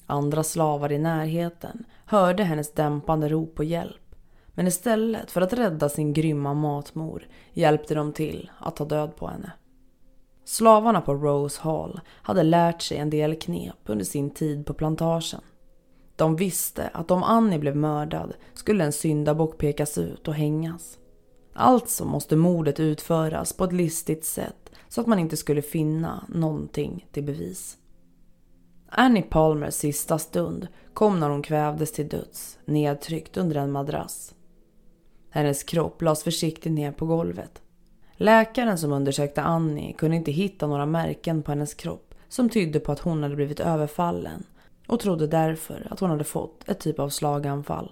[0.05, 4.15] Andra slavar i närheten hörde hennes dämpande rop på hjälp.
[4.47, 9.27] Men istället för att rädda sin grymma matmor hjälpte de till att ta död på
[9.27, 9.51] henne.
[10.45, 15.41] Slavarna på Rose Hall hade lärt sig en del knep under sin tid på plantagen.
[16.15, 20.97] De visste att om Annie blev mördad skulle en syndabock pekas ut och hängas.
[21.53, 27.07] Alltså måste mordet utföras på ett listigt sätt så att man inte skulle finna någonting
[27.11, 27.77] till bevis.
[28.89, 34.35] Annie Palmers sista stund kom när hon kvävdes till döds, nedtryckt under en madrass.
[35.29, 37.61] Hennes kropp lades försiktigt ner på golvet.
[38.13, 42.91] Läkaren som undersökte Annie kunde inte hitta några märken på hennes kropp som tydde på
[42.91, 44.43] att hon hade blivit överfallen
[44.87, 47.91] och trodde därför att hon hade fått ett typ av slaganfall.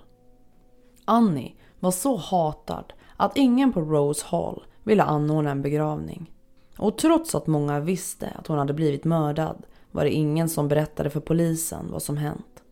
[1.05, 6.31] Annie var så hatad att ingen på Rose Hall ville anordna en begravning.
[6.77, 11.09] Och trots att många visste att hon hade blivit mördad var det ingen som berättade
[11.09, 12.63] för polisen vad som hänt.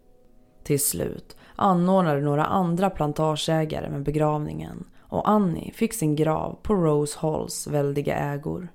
[0.63, 7.19] Till slut anordnade några andra plantageägare med begravningen och Annie fick sin grav på Rose
[7.19, 8.67] Halls väldiga ägor.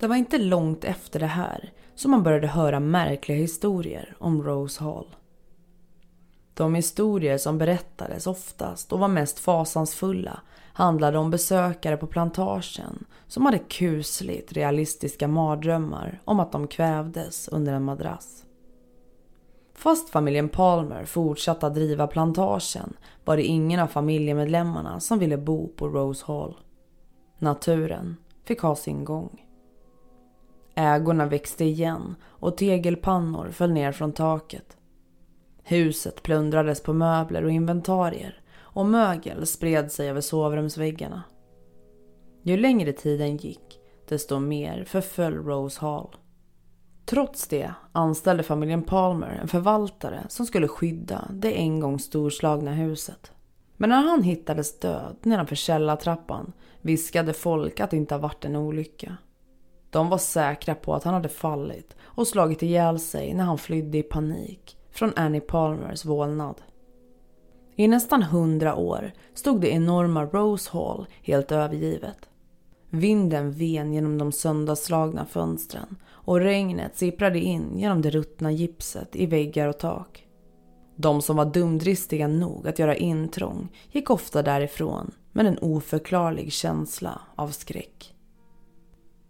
[0.00, 4.84] Det var inte långt efter det här som man började höra märkliga historier om Rose
[4.84, 5.06] Hall.
[6.54, 10.40] De historier som berättades oftast och var mest fasansfulla
[10.72, 17.72] handlade om besökare på plantagen som hade kusligt realistiska mardrömmar om att de kvävdes under
[17.72, 18.44] en madrass.
[19.74, 25.68] Fast familjen Palmer fortsatte att driva plantagen var det ingen av familjemedlemmarna som ville bo
[25.68, 26.56] på Rose Hall.
[27.38, 29.49] Naturen fick ha sin gång.
[30.80, 34.76] Ägorna växte igen och tegelpannor föll ner från taket.
[35.62, 41.22] Huset plundrades på möbler och inventarier och mögel spred sig över sovrumsväggarna.
[42.42, 46.16] Ju längre tiden gick, desto mer förföll Rose Hall.
[47.04, 53.32] Trots det anställde familjen Palmer en förvaltare som skulle skydda det en gång storslagna huset.
[53.76, 58.56] Men när han hittades död nedanför källartrappan viskade folk att det inte har varit en
[58.56, 59.16] olycka.
[59.90, 63.98] De var säkra på att han hade fallit och slagit ihjäl sig när han flydde
[63.98, 66.62] i panik från Annie Palmers vålnad.
[67.76, 72.28] I nästan hundra år stod det enorma Rose Hall helt övergivet.
[72.90, 79.26] Vinden ven genom de sönderslagna fönstren och regnet sipprade in genom det ruttna gipset i
[79.26, 80.26] väggar och tak.
[80.96, 87.20] De som var dumdristiga nog att göra intrång gick ofta därifrån med en oförklarlig känsla
[87.34, 88.14] av skräck.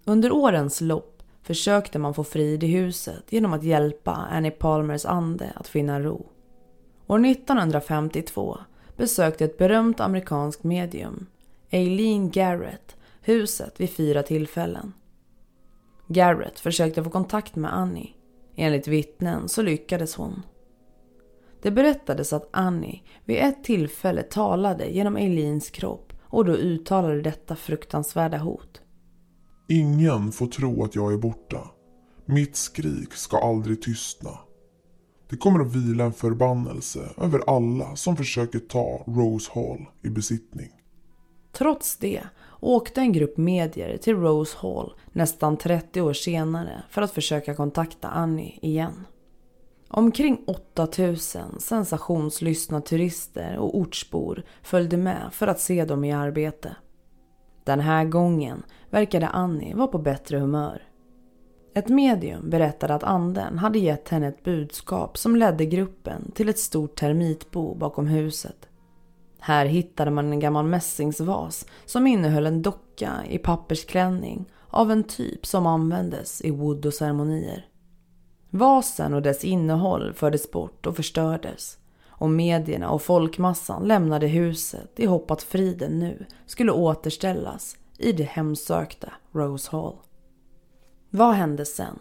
[0.05, 5.53] Under årens lopp försökte man få frid i huset genom att hjälpa Annie Palmers ande
[5.55, 6.27] att finna ro.
[7.07, 8.59] År 1952
[8.97, 11.27] besökte ett berömt amerikanskt medium,
[11.71, 14.93] Eileen Garrett, huset vid fyra tillfällen.
[16.07, 18.15] Garrett försökte få kontakt med Annie.
[18.57, 20.43] Enligt vittnen så lyckades hon.
[21.63, 27.57] Det berättades att Annie vid ett tillfälle talade genom Eileens kropp och då uttalade detta
[27.57, 28.80] fruktansvärda hot.
[29.73, 31.71] Ingen får tro att jag är borta.
[32.27, 34.31] Mitt skrik ska aldrig tystna.
[35.29, 40.71] Det kommer att vila en förbannelse över alla som försöker ta Rose Hall i besittning.
[41.53, 42.23] Trots det
[42.61, 48.09] åkte en grupp medier till Rose Hall nästan 30 år senare för att försöka kontakta
[48.09, 49.07] Annie igen.
[49.89, 56.77] Omkring 8000 sensationslystna turister och ortsbor följde med för att se dem i arbete.
[57.65, 60.83] Den här gången verkade Annie vara på bättre humör.
[61.75, 66.59] Ett medium berättade att anden hade gett henne ett budskap som ledde gruppen till ett
[66.59, 68.69] stort termitbo bakom huset.
[69.39, 75.47] Här hittade man en gammal mässingsvas som innehöll en docka i pappersklänning av en typ
[75.47, 77.67] som användes i voodoo-ceremonier.
[78.51, 81.79] Vasen och dess innehåll fördes bort och förstördes
[82.21, 88.25] och medierna och folkmassan lämnade huset i hopp att friden nu skulle återställas i det
[88.25, 89.97] hemsökta Rose Hall.
[91.11, 91.99] Vad hände sen?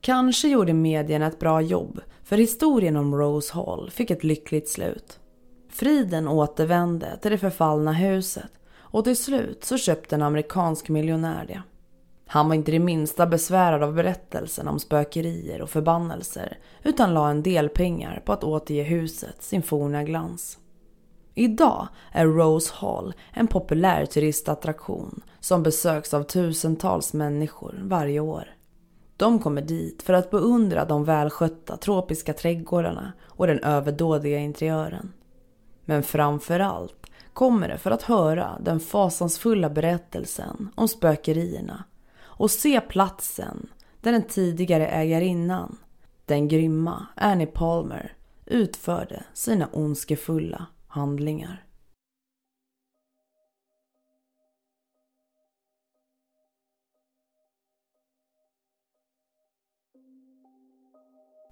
[0.00, 5.20] Kanske gjorde medierna ett bra jobb för historien om Rose Hall fick ett lyckligt slut.
[5.68, 11.62] Friden återvände till det förfallna huset och till slut så köpte en amerikansk miljonär det.
[12.28, 17.42] Han var inte det minsta besvärad av berättelsen om spökerier och förbannelser utan la en
[17.42, 20.58] del pengar på att återge huset sin forna glans.
[21.34, 28.54] Idag är Rose Hall en populär turistattraktion som besöks av tusentals människor varje år.
[29.16, 35.12] De kommer dit för att beundra de välskötta tropiska trädgårdarna och den överdådiga interiören.
[35.84, 41.84] Men framför allt kommer det för att höra den fasansfulla berättelsen om spökerierna
[42.36, 43.68] och se platsen
[44.00, 45.78] där den tidigare ägarinnan,
[46.24, 48.16] den grymma Annie Palmer,
[48.46, 51.66] utförde sina ondskefulla handlingar.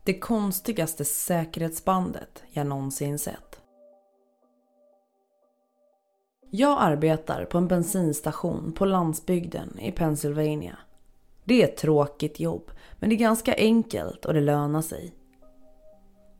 [0.04, 3.63] Det konstigaste säkerhetsbandet jag någonsin sett.
[6.56, 10.78] Jag arbetar på en bensinstation på landsbygden i Pennsylvania.
[11.44, 15.14] Det är ett tråkigt jobb, men det är ganska enkelt och det lönar sig.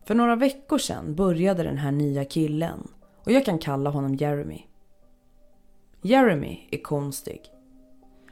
[0.05, 2.89] För några veckor sedan började den här nya killen
[3.25, 4.63] och jag kan kalla honom Jeremy.
[6.03, 7.41] Jeremy är konstig.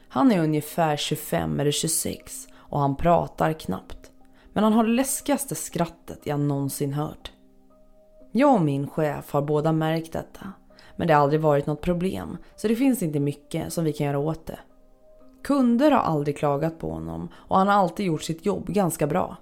[0.08, 4.10] Han är ungefär 25 eller 26 och han pratar knappt.
[4.52, 7.32] Men han har det läskigaste skrattet jag någonsin hört.
[8.32, 10.52] Jag och min chef har båda märkt detta.
[10.96, 14.06] Men det har aldrig varit något problem så det finns inte mycket som vi kan
[14.06, 14.58] göra åt det.
[15.42, 19.36] Kunder har aldrig klagat på honom och han har alltid gjort sitt jobb ganska bra.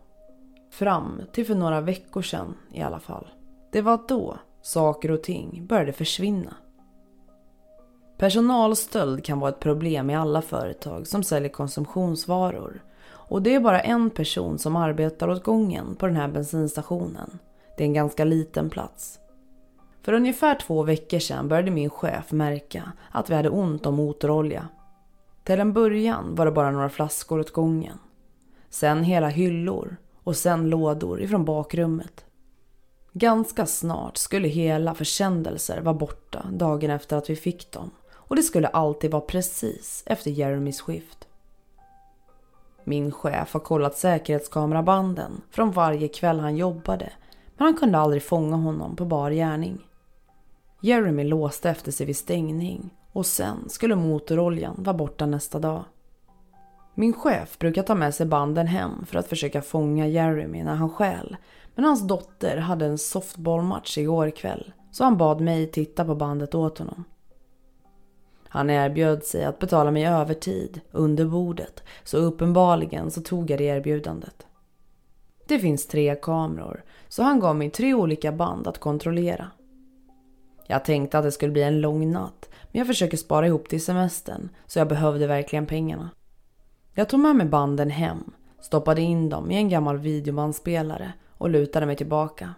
[0.70, 3.26] Fram till för några veckor sedan i alla fall.
[3.72, 6.55] Det var då saker och ting började försvinna.
[8.18, 12.82] Personalstöld kan vara ett problem i alla företag som säljer konsumtionsvaror.
[13.30, 17.38] Och det är bara en person som arbetar åt gången på den här bensinstationen.
[17.76, 19.18] Det är en ganska liten plats.
[20.03, 24.68] För ungefär två veckor sedan började min chef märka att vi hade ont om motorolja.
[25.44, 27.98] Till en början var det bara några flaskor åt gången.
[28.68, 32.24] Sen hela hyllor och sen lådor ifrån bakrummet.
[33.12, 38.42] Ganska snart skulle hela försändelser vara borta dagen efter att vi fick dem och det
[38.42, 41.28] skulle alltid vara precis efter Jeremys skift.
[42.84, 47.12] Min chef har kollat säkerhetskamerabanden från varje kväll han jobbade
[47.57, 49.86] men han kunde aldrig fånga honom på bar gärning.
[50.83, 55.85] Jeremy låste efter sig vid stängning och sen skulle motoroljan vara borta nästa dag.
[56.95, 60.91] Min chef brukar ta med sig banden hem för att försöka fånga Jeremy när han
[60.91, 61.37] skäl
[61.74, 66.55] men hans dotter hade en softballmatch igår kväll så han bad mig titta på bandet
[66.55, 67.05] åt honom.
[68.49, 73.64] Han erbjöd sig att betala mig övertid under bordet så uppenbarligen så tog jag det
[73.64, 74.47] erbjudandet.
[75.47, 79.51] Det finns tre kameror så han gav mig tre olika band att kontrollera.
[80.71, 83.85] Jag tänkte att det skulle bli en lång natt men jag försöker spara ihop till
[83.85, 86.11] semestern så jag behövde verkligen pengarna.
[86.95, 91.87] Jag tog med mig banden hem, stoppade in dem i en gammal videobandspelare och lutade
[91.87, 92.55] mig tillbaka.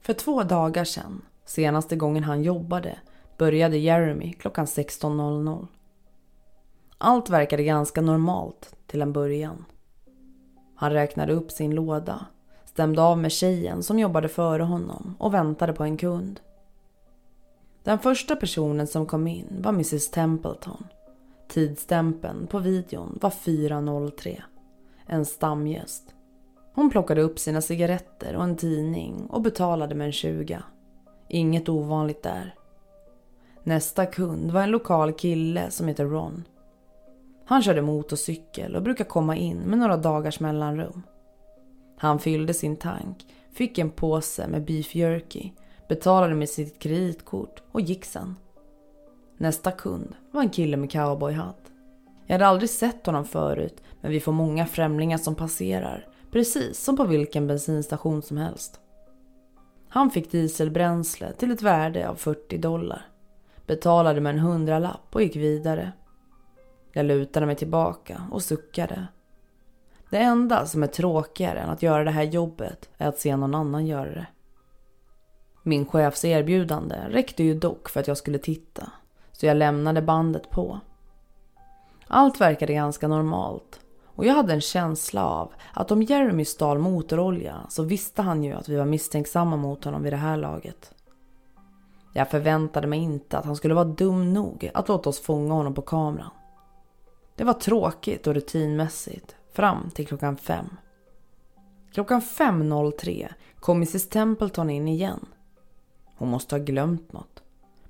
[0.00, 2.98] För två dagar sedan, senaste gången han jobbade,
[3.36, 5.66] började Jeremy klockan 16.00.
[6.98, 9.64] Allt verkade ganska normalt till en början.
[10.74, 12.26] Han räknade upp sin låda,
[12.64, 16.40] stämde av med tjejen som jobbade före honom och väntade på en kund.
[17.88, 20.86] Den första personen som kom in var Mrs Templeton.
[21.48, 24.42] Tidsstämpeln på videon var 4.03.
[25.06, 26.14] En stamgäst.
[26.74, 30.58] Hon plockade upp sina cigaretter och en tidning och betalade med en 20.
[31.28, 32.54] Inget ovanligt där.
[33.62, 36.44] Nästa kund var en lokal kille som heter Ron.
[37.44, 41.02] Han körde motorcykel och brukar komma in med några dagars mellanrum.
[41.96, 45.52] Han fyllde sin tank, fick en påse med beef jerky,
[45.88, 48.36] betalade med sitt kreditkort och gick sen.
[49.36, 51.72] Nästa kund var en kille med cowboyhatt.
[52.26, 56.96] Jag hade aldrig sett honom förut men vi får många främlingar som passerar precis som
[56.96, 58.80] på vilken bensinstation som helst.
[59.88, 63.06] Han fick dieselbränsle till ett värde av 40 dollar.
[63.66, 65.92] Betalade med en hundralapp och gick vidare.
[66.92, 69.06] Jag lutade mig tillbaka och suckade.
[70.10, 73.54] Det enda som är tråkigare än att göra det här jobbet är att se någon
[73.54, 74.26] annan göra det.
[75.68, 78.90] Min chefs erbjudande räckte ju dock för att jag skulle titta,
[79.32, 80.80] så jag lämnade bandet på.
[82.06, 87.56] Allt verkade ganska normalt och jag hade en känsla av att om Jeremy stal motorolja
[87.68, 90.94] så visste han ju att vi var misstänksamma mot honom vid det här laget.
[92.14, 95.74] Jag förväntade mig inte att han skulle vara dum nog att låta oss fånga honom
[95.74, 96.30] på kameran.
[97.36, 100.76] Det var tråkigt och rutinmässigt fram till klockan fem.
[101.92, 103.28] Klockan 5.03
[103.60, 105.26] kom Mrs Templeton in igen.
[106.18, 107.42] Hon måste ha glömt något.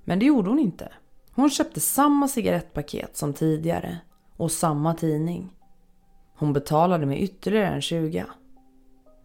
[0.05, 0.93] Men det gjorde hon inte.
[1.35, 3.99] Hon köpte samma cigarettpaket som tidigare
[4.37, 5.51] och samma tidning.
[6.37, 8.24] Hon betalade med ytterligare en 20.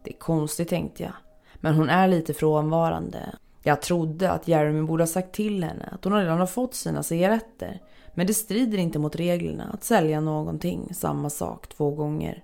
[0.04, 1.14] Det är konstigt tänkte jag.
[1.56, 3.36] Men hon är lite frånvarande.
[3.64, 7.04] Jag trodde att Jeremy borde ha sagt till henne att hon redan har fått sina
[7.04, 7.82] cigaretter.
[8.14, 12.44] Men det strider inte mot reglerna att sälja någonting samma sak två gånger.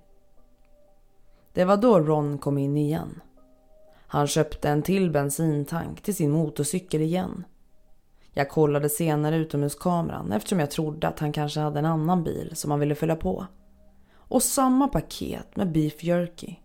[1.54, 3.22] Det var då Ron kom in igen.
[4.12, 7.44] Han köpte en till bensintank till sin motorcykel igen.
[8.34, 12.72] Jag kollade senare utomhuskameran eftersom jag trodde att han kanske hade en annan bil som
[12.72, 13.46] han ville följa på.
[14.14, 16.56] Och samma paket med beef jerky.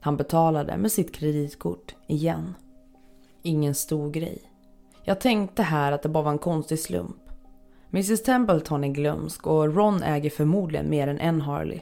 [0.00, 2.54] Han betalade med sitt kreditkort igen.
[3.42, 4.42] Ingen stor grej.
[5.04, 7.22] Jag tänkte här att det bara var en konstig slump.
[7.90, 11.80] Mrs Templeton är glömsk och Ron äger förmodligen mer än en Harley.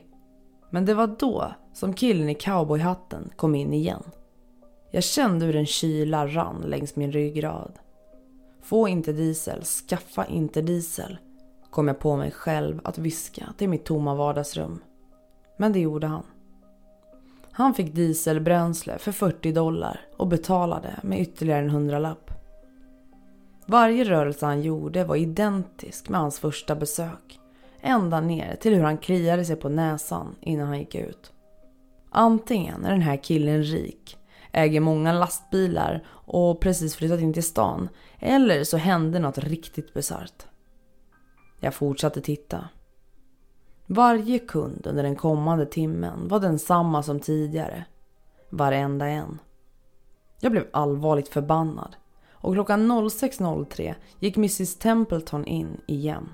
[0.70, 4.02] Men det var då som killen i cowboyhatten kom in igen.
[4.94, 7.72] Jag kände hur en kyla rann längs min ryggrad.
[8.62, 11.18] Få inte diesel, skaffa inte diesel,
[11.70, 14.82] kom jag på mig själv att viska till mitt tomma vardagsrum.
[15.56, 16.22] Men det gjorde han.
[17.52, 22.30] Han fick dieselbränsle för 40 dollar och betalade med ytterligare en hundralapp.
[23.66, 27.40] Varje rörelse han gjorde var identisk med hans första besök.
[27.80, 31.32] Ända ner till hur han kliade sig på näsan innan han gick ut.
[32.10, 34.18] Antingen är den här killen rik,
[34.54, 37.88] äger många lastbilar och precis flyttat in till stan.
[38.18, 40.46] Eller så hände något riktigt bisarrt.
[41.60, 42.68] Jag fortsatte titta.
[43.86, 47.84] Varje kund under den kommande timmen var densamma som tidigare.
[48.50, 49.38] Varenda en.
[50.40, 51.96] Jag blev allvarligt förbannad
[52.32, 56.28] och klockan 06.03 gick Mrs Templeton in igen.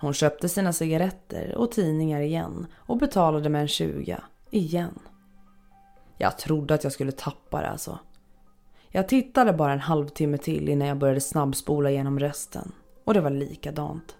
[0.00, 4.18] Hon köpte sina cigaretter och tidningar igen och betalade med en 20
[4.50, 4.98] igen.
[6.18, 7.98] Jag trodde att jag skulle tappa det alltså.
[8.90, 12.72] Jag tittade bara en halvtimme till innan jag började snabbspola igenom resten.
[13.04, 14.16] Och det var likadant.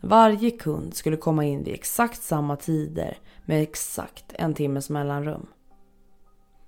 [0.00, 5.46] Varje kund skulle komma in vid exakt samma tider med exakt en timmes mellanrum.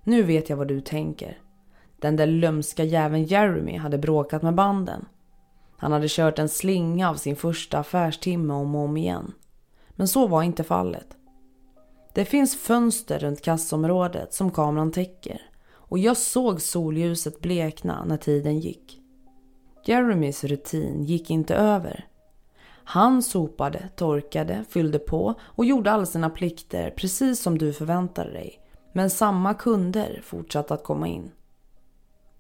[0.05, 1.39] Nu vet jag vad du tänker.
[1.99, 5.05] Den där lömska jäveln Jeremy hade bråkat med banden.
[5.77, 9.33] Han hade kört en slinga av sin första affärstimme om och om igen.
[9.91, 11.18] Men så var inte fallet.
[12.19, 15.43] Det finns fönster runt kassområdet som kameran täcker
[15.73, 19.01] och jag såg solljuset blekna när tiden gick.
[19.85, 22.09] Jeremys rutin gick inte över.
[22.85, 28.61] Han sopade, torkade, fyllde på och gjorde alla sina plikter precis som du förväntade dig.
[28.93, 31.31] Men samma kunder fortsatte att komma in.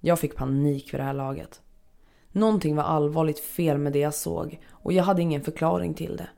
[0.00, 1.60] Jag fick panik för det här laget.
[2.32, 6.28] Någonting var allvarligt fel med det jag såg och jag hade ingen förklaring till det.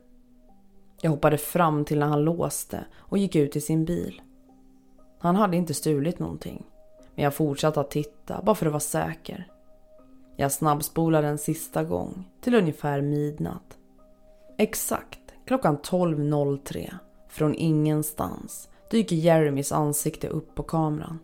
[1.03, 4.22] Jag hoppade fram till när han låste och gick ut i sin bil.
[5.18, 6.66] Han hade inte stulit någonting.
[7.14, 9.48] Men jag fortsatte att titta bara för att vara säker.
[10.36, 13.78] Jag snabbspolade en sista gång till ungefär midnatt.
[14.57, 16.94] Exakt klockan 12.03
[17.28, 21.18] från ingenstans dyker Jeremys ansikte upp på kameran.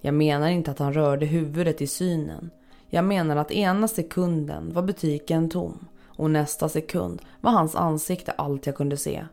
[0.00, 2.50] Jag menar inte att han rörde huvudet i synen.
[2.88, 5.86] Jag menar att ena sekunden var butiken tom
[6.16, 9.26] och nästa sekund var hans ansikte allt jag kunde se.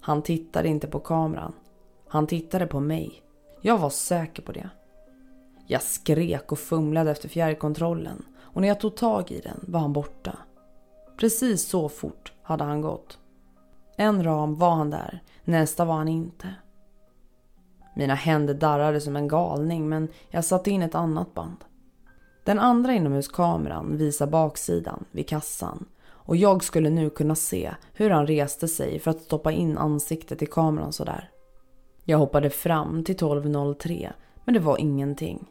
[0.00, 1.52] Han tittade inte på kameran.
[2.08, 3.22] Han tittade på mig.
[3.60, 4.70] Jag var säker på det.
[5.66, 9.92] Jag skrek och fumlade efter fjärrkontrollen och när jag tog tag i den var han
[9.92, 10.38] borta.
[11.16, 13.18] Precis så fort hade han gått.
[13.96, 16.54] En ram var han där, nästa var han inte.
[17.94, 21.64] Mina händer darrade som en galning men jag satte in ett annat band.
[22.48, 28.26] Den andra inomhuskameran visar baksidan vid kassan och jag skulle nu kunna se hur han
[28.26, 31.30] reste sig för att stoppa in ansiktet i kameran sådär.
[32.04, 34.12] Jag hoppade fram till 12.03
[34.44, 35.46] men det var ingenting.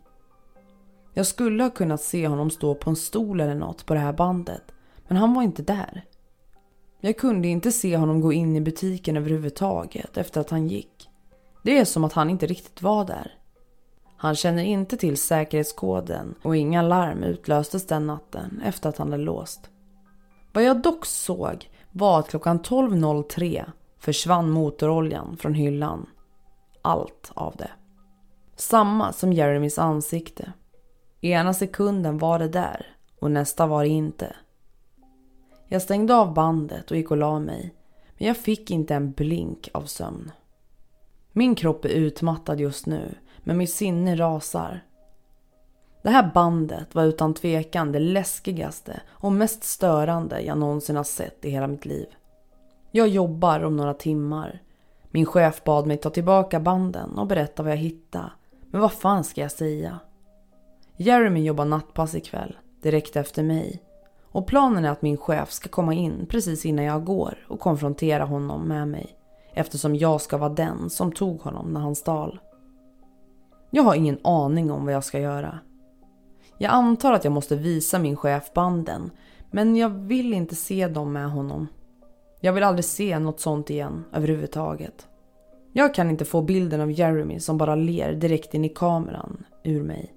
[1.13, 4.13] Jag skulle ha kunnat se honom stå på en stol eller något på det här
[4.13, 4.63] bandet
[5.07, 6.05] men han var inte där.
[6.99, 11.09] Jag kunde inte se honom gå in i butiken överhuvudtaget efter att han gick.
[11.63, 13.36] Det är som att han inte riktigt var där.
[14.17, 19.23] Han känner inte till säkerhetskoden och inga larm utlöstes den natten efter att han hade
[19.23, 19.69] låst.
[20.53, 23.65] Vad jag dock såg var att klockan 12.03
[23.99, 26.09] försvann motoroljan från hyllan.
[26.81, 27.71] Allt av det.
[28.55, 30.53] Samma som Jeremys ansikte.
[31.21, 32.85] Ena sekunden var det där
[33.19, 34.35] och nästa var det inte.
[35.67, 37.73] Jag stängde av bandet och gick och la mig.
[38.17, 40.31] Men jag fick inte en blink av sömn.
[41.31, 43.15] Min kropp är utmattad just nu,
[43.47, 44.81] men mitt sinne rasar.
[46.01, 51.45] Det här bandet var utan tvekan det läskigaste och mest störande jag någonsin har sett
[51.45, 52.07] i hela mitt liv.
[52.91, 54.61] Jag jobbar om några timmar.
[55.11, 58.31] Min chef bad mig ta tillbaka banden och berätta vad jag hittade.
[58.71, 59.99] Men vad fan ska jag säga?
[60.97, 63.83] Jeremy jobbar nattpass ikväll, direkt efter mig.
[64.23, 68.25] Och planen är att min chef ska komma in precis innan jag går och konfrontera
[68.25, 69.17] honom med mig.
[69.53, 72.39] Eftersom jag ska vara den som tog honom när han stal.
[73.69, 75.59] Jag har ingen aning om vad jag ska göra.
[76.57, 79.11] Jag antar att jag måste visa min chef banden,
[79.51, 81.67] men jag vill inte se dem med honom.
[82.39, 85.07] Jag vill aldrig se något sånt igen överhuvudtaget.
[85.73, 89.83] Jag kan inte få bilden av Jeremy som bara ler direkt in i kameran ur
[89.83, 90.13] mig.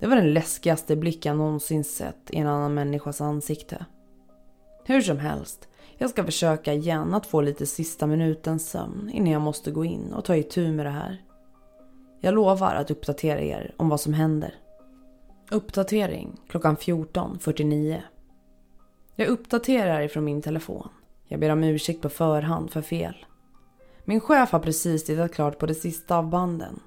[0.00, 3.86] Det var den läskigaste blick jag någonsin sett i en annan människas ansikte.
[4.84, 5.68] Hur som helst,
[5.98, 10.12] jag ska försöka igen att få lite sista minutens sömn innan jag måste gå in
[10.12, 11.22] och ta itu med det här.
[12.24, 14.54] Jag lovar att uppdatera er om vad som händer.
[15.50, 18.00] Uppdatering klockan 14.49.
[19.16, 20.88] Jag uppdaterar ifrån min telefon.
[21.28, 23.26] Jag ber om ursäkt på förhand för fel.
[24.04, 26.80] Min chef har precis tittat klart på det sista av banden.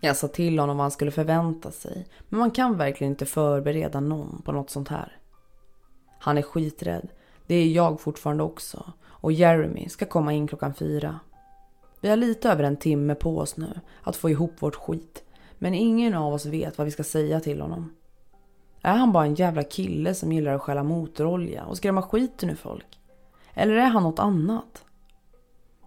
[0.00, 4.00] Jag sa till honom vad han skulle förvänta sig, men man kan verkligen inte förbereda
[4.00, 5.18] någon på något sånt här.
[6.18, 7.08] Han är skiträdd.
[7.46, 8.92] Det är jag fortfarande också.
[9.02, 11.20] Och Jeremy ska komma in klockan fyra.
[12.00, 15.22] Vi har lite över en timme på oss nu att få ihop vårt skit.
[15.58, 17.92] Men ingen av oss vet vad vi ska säga till honom.
[18.82, 22.54] Är han bara en jävla kille som gillar att stjäla motorolja och skrämma skiten ur
[22.54, 22.98] folk?
[23.54, 24.84] Eller är han något annat?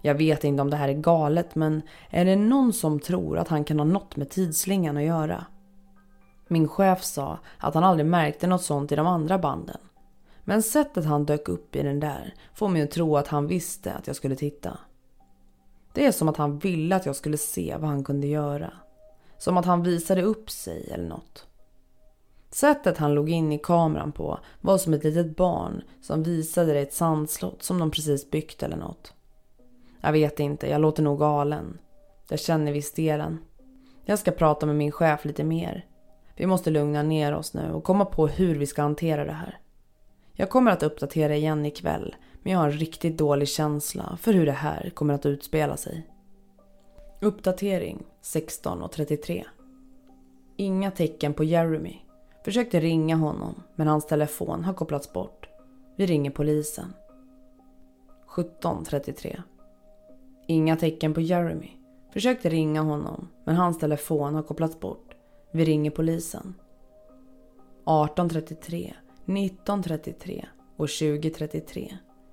[0.02, 3.48] Jag vet inte om det här är galet men är det någon som tror att
[3.48, 5.46] han kan ha något med tidsslingan att göra?
[6.48, 9.78] Min chef sa att han aldrig märkte något sånt i de andra banden.
[10.44, 13.94] Men sättet han dök upp i den där får mig att tro att han visste
[13.94, 14.78] att jag skulle titta.
[15.94, 18.74] Det är som att han ville att jag skulle se vad han kunde göra.
[19.38, 21.48] Som att han visade upp sig eller något.
[22.50, 26.82] Sättet han låg in i kameran på var som ett litet barn som visade dig
[26.82, 29.14] ett sandslott som de precis byggt eller något.
[30.02, 31.78] Jag vet inte, jag låter nog galen.
[32.30, 33.40] Jag känner visst delen.
[34.06, 35.86] Jag ska prata med min chef lite mer.
[36.36, 39.60] Vi måste lugna ner oss nu och komma på hur vi ska hantera det här.
[40.34, 44.46] Jag kommer att uppdatera igen ikväll, men jag har en riktigt dålig känsla för hur
[44.46, 46.08] det här kommer att utspela sig.
[47.22, 49.44] Uppdatering 16.33.
[50.58, 51.96] Inga tecken på Jeremy.
[52.46, 55.50] Försökte ringa honom, men hans telefon har kopplats bort.
[55.96, 56.94] Vi ringer polisen.
[58.28, 59.42] 17.33.
[60.48, 61.70] Inga tecken på Jeremy.
[62.14, 65.16] Försökte ringa honom, men hans telefon har kopplats bort.
[65.52, 66.56] Vi ringer polisen.
[67.86, 68.94] 18.33,
[69.26, 70.46] 19.33
[70.78, 71.94] och 20.33.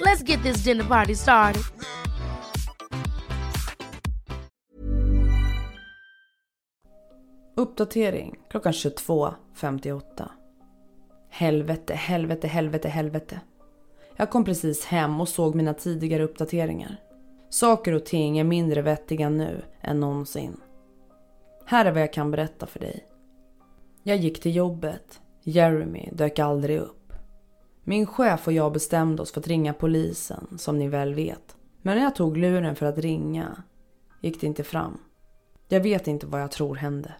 [0.00, 1.62] Let's get this dinner party started.
[7.56, 10.28] Uppdatering klockan 22.58.
[11.30, 13.40] Helvete, helvete, helvete, helvete.
[14.16, 16.96] Jag kom precis hem och såg mina tidigare uppdateringar.
[17.50, 20.60] Saker och ting är mindre vettiga nu än någonsin.
[21.66, 23.06] Här är vad jag kan berätta för dig.
[24.02, 25.20] Jag gick till jobbet.
[25.42, 27.05] Jeremy dök aldrig upp.
[27.88, 31.56] Min chef och jag bestämde oss för att ringa polisen, som ni väl vet.
[31.82, 33.62] Men när jag tog luren för att ringa
[34.20, 34.98] gick det inte fram.
[35.68, 37.14] Jag vet inte vad jag tror hände.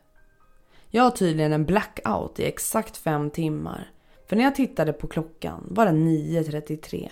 [0.90, 3.90] Jag har tydligen en blackout i exakt fem timmar.
[4.28, 7.10] För när jag tittade på klockan var den 9.33.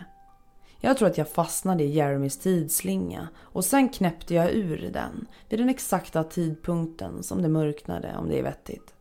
[0.80, 5.58] Jag tror att jag fastnade i Jeremys tidsslinga och sen knäppte jag ur den vid
[5.58, 8.94] den exakta tidpunkten som det mörknade om det är vettigt.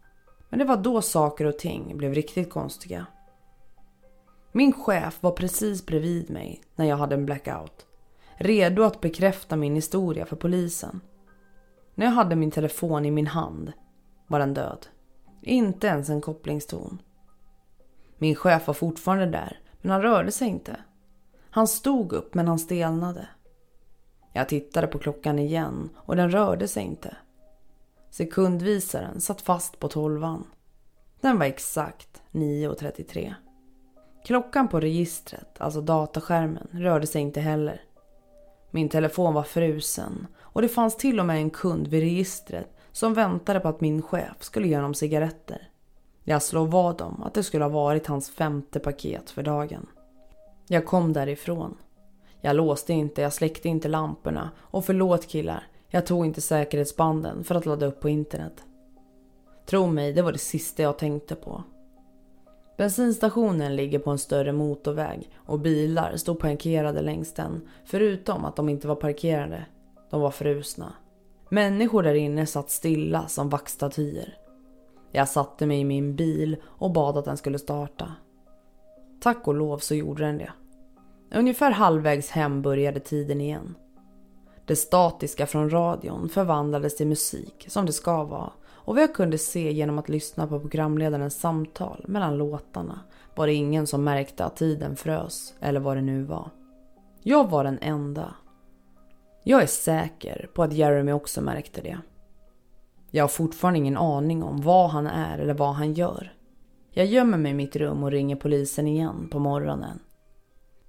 [0.49, 3.05] Men det var då saker och ting blev riktigt konstiga.
[4.55, 7.85] Min chef var precis bredvid mig när jag hade en blackout.
[8.35, 11.01] Redo att bekräfta min historia för polisen.
[11.95, 13.73] När jag hade min telefon i min hand
[14.27, 14.87] var den död.
[15.41, 17.01] Inte ens en kopplingston.
[18.17, 20.75] Min chef var fortfarande där, men han rörde sig inte.
[21.49, 23.27] Han stod upp, men han stelnade.
[24.33, 27.17] Jag tittade på klockan igen och den rörde sig inte.
[28.09, 30.47] Sekundvisaren satt fast på tolvan.
[31.21, 33.33] Den var exakt 9.33.
[34.25, 37.81] Klockan på registret, alltså dataskärmen, rörde sig inte heller.
[38.71, 43.13] Min telefon var frusen och det fanns till och med en kund vid registret som
[43.13, 45.69] väntade på att min chef skulle ge honom cigaretter.
[46.23, 49.87] Jag slår vad om att det skulle ha varit hans femte paket för dagen.
[50.67, 51.77] Jag kom därifrån.
[52.41, 57.55] Jag låste inte, jag släckte inte lamporna och förlåt killar, jag tog inte säkerhetsbanden för
[57.55, 58.63] att ladda upp på internet.
[59.65, 61.63] Tro mig, det var det sista jag tänkte på.
[62.77, 68.69] Bensinstationen ligger på en större motorväg och bilar stod parkerade längs den, förutom att de
[68.69, 69.65] inte var parkerade.
[70.09, 70.93] De var frusna.
[71.49, 74.37] Människor där inne satt stilla som vaxstatyer.
[75.11, 78.13] Jag satte mig i min bil och bad att den skulle starta.
[79.21, 80.51] Tack och lov så gjorde den det.
[81.35, 83.75] Ungefär halvvägs hem började tiden igen.
[84.65, 88.51] Det statiska från radion förvandlades till musik som det ska vara
[88.85, 92.99] och vad jag kunde se genom att lyssna på programledarens samtal mellan låtarna
[93.35, 96.49] var det ingen som märkte att tiden frös eller vad det nu var.
[97.23, 98.35] Jag var den enda.
[99.43, 101.97] Jag är säker på att Jeremy också märkte det.
[103.11, 106.33] Jag har fortfarande ingen aning om vad han är eller vad han gör.
[106.91, 109.99] Jag gömmer mig i mitt rum och ringer polisen igen på morgonen.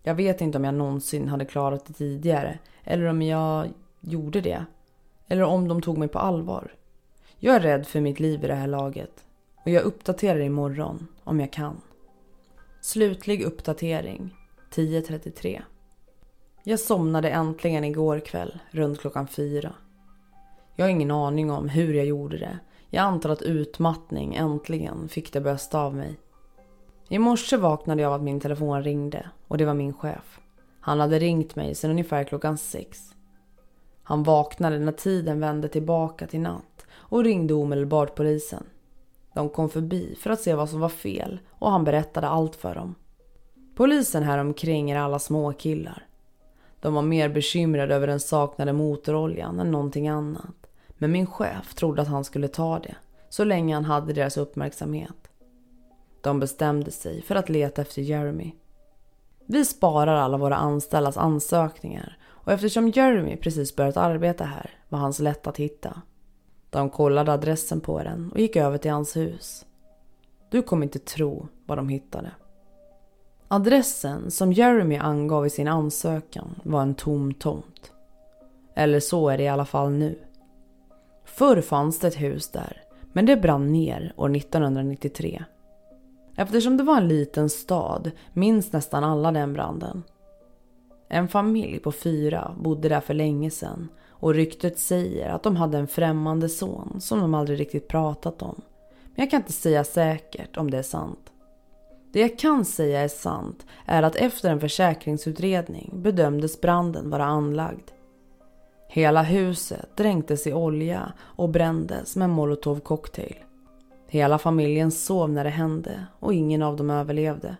[0.02, 3.68] Jag vet inte om jag någonsin hade klarat det tidigare eller om jag
[4.00, 4.64] gjorde det.
[5.28, 6.74] Eller om de tog mig på allvar.
[7.44, 9.24] Jag är rädd för mitt liv i det här laget
[9.64, 11.80] och jag uppdaterar imorgon om jag kan.
[12.80, 14.34] Slutlig uppdatering
[14.74, 15.62] 10.33.
[16.62, 19.74] Jag somnade äntligen igår kväll runt klockan fyra.
[20.76, 22.58] Jag har ingen aning om hur jag gjorde det.
[22.90, 26.18] Jag antar att utmattning äntligen fick det bästa av mig.
[27.08, 30.40] I morse vaknade jag av att min telefon ringde och det var min chef.
[30.80, 33.14] Han hade ringt mig sedan ungefär klockan sex.
[34.02, 38.64] Han vaknade när tiden vände tillbaka till natt och ringde omedelbart polisen.
[39.34, 42.74] De kom förbi för att se vad som var fel och han berättade allt för
[42.74, 42.94] dem.
[43.74, 46.06] Polisen här omkring är alla småkillar.
[46.80, 50.66] De var mer bekymrade över den saknade motoroljan än någonting annat.
[50.98, 52.94] Men min chef trodde att han skulle ta det,
[53.28, 55.30] så länge han hade deras uppmärksamhet.
[56.20, 58.52] De bestämde sig för att leta efter Jeremy.
[59.46, 65.18] Vi sparar alla våra anställdas ansökningar och eftersom Jeremy precis börjat arbeta här var hans
[65.18, 66.02] lätt att hitta.
[66.74, 69.66] De kollade adressen på den och gick över till hans hus.
[70.50, 72.30] Du kommer inte tro vad de hittade.
[73.48, 77.92] Adressen som Jeremy angav i sin ansökan var en tom tomt.
[78.74, 80.18] Eller så är det i alla fall nu.
[81.24, 85.44] Förr fanns det ett hus där, men det brann ner år 1993.
[86.36, 90.02] Eftersom det var en liten stad minns nästan alla den branden.
[91.08, 93.88] En familj på fyra bodde där för länge sedan
[94.24, 98.62] och ryktet säger att de hade en främmande son som de aldrig riktigt pratat om.
[99.04, 101.32] Men jag kan inte säga säkert om det är sant.
[102.12, 107.90] Det jag kan säga är sant är att efter en försäkringsutredning bedömdes branden vara anlagd.
[108.88, 113.36] Hela huset dränktes i olja och brändes med molotov cocktail.
[114.08, 117.56] Hela familjen sov när det hände och ingen av dem överlevde.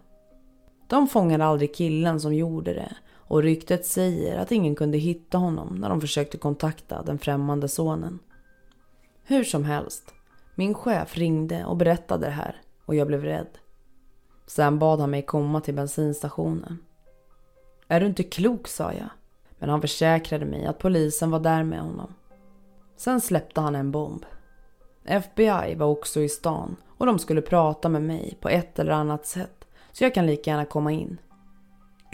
[0.86, 2.96] De fångade aldrig killen som gjorde det
[3.26, 8.18] och ryktet säger att ingen kunde hitta honom när de försökte kontakta den främmande sonen.
[9.24, 10.14] Hur som helst,
[10.54, 13.58] min chef ringde och berättade det här och jag blev rädd.
[14.46, 16.78] Sen bad han mig komma till bensinstationen.
[17.88, 19.08] Är du inte klok, sa jag.
[19.58, 22.14] Men han försäkrade mig att polisen var där med honom.
[22.96, 24.24] Sen släppte han en bomb.
[25.04, 29.26] FBI var också i stan och de skulle prata med mig på ett eller annat
[29.26, 31.18] sätt så jag kan lika gärna komma in.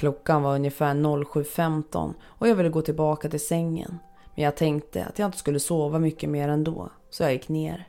[0.00, 3.98] Klockan var ungefär 07.15 och jag ville gå tillbaka till sängen.
[4.34, 7.88] Men jag tänkte att jag inte skulle sova mycket mer ändå, så jag gick ner.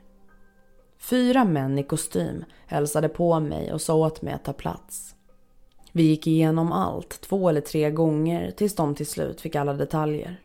[0.98, 5.14] Fyra män i kostym hälsade på mig och sa åt mig att ta plats.
[5.92, 10.40] Vi gick igenom allt två eller tre gånger tills de till slut fick alla detaljer.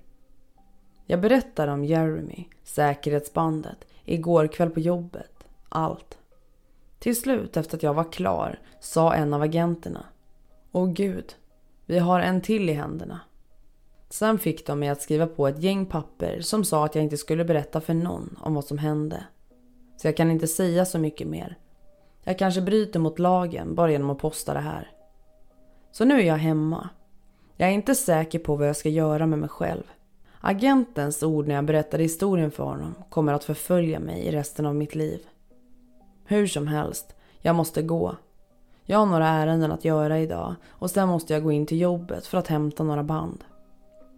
[1.06, 5.48] Jag berättade om Jeremy, säkerhetsbandet, igår kväll på jobbet.
[5.70, 6.18] Allt.
[7.00, 10.06] Till slut, efter att jag var klar, sa en av agenterna.
[10.72, 11.36] Åh gud,
[11.88, 13.20] vi har en till i händerna.
[14.10, 17.18] Sen fick de mig att skriva på ett gäng papper som sa att jag inte
[17.18, 19.24] skulle berätta för någon om vad som hände.
[19.98, 21.58] Så jag kan inte säga så mycket mer.
[22.24, 24.92] Jag kanske bryter mot lagen bara genom att posta det här.
[25.92, 26.90] Så nu är jag hemma.
[27.58, 29.84] Jag är inte säker på vad jag ska göra med mig själv.
[30.42, 34.76] Agentens ord när jag berättade historien för honom kommer att förfölja mig i resten av
[34.76, 35.20] mitt liv.
[36.26, 38.16] Hur som helst, jag måste gå.
[38.90, 42.28] Jag har några ärenden att göra idag och sen måste jag gå in till jobbet
[42.28, 43.44] för att hämta några band.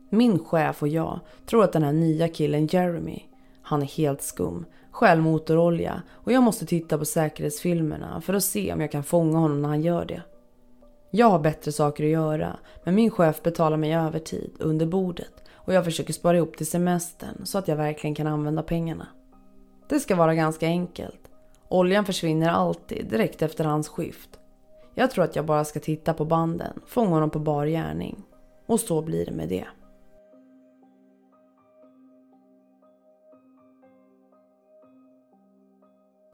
[0.09, 3.23] Min chef och jag tror att den här nya killen Jeremy,
[3.61, 8.73] han är helt skum, stjäl motorolja och jag måste titta på säkerhetsfilmerna för att se
[8.73, 10.21] om jag kan fånga honom när han gör det.
[11.11, 15.73] Jag har bättre saker att göra men min chef betalar mig övertid under bordet och
[15.73, 19.07] jag försöker spara ihop till semestern så att jag verkligen kan använda pengarna.
[19.87, 21.19] Det ska vara ganska enkelt.
[21.69, 24.38] Oljan försvinner alltid direkt efter hans skift
[24.99, 28.23] jag tror att jag bara ska titta på banden, fånga dem på bar gärning.
[28.65, 29.65] Och så blir det med det.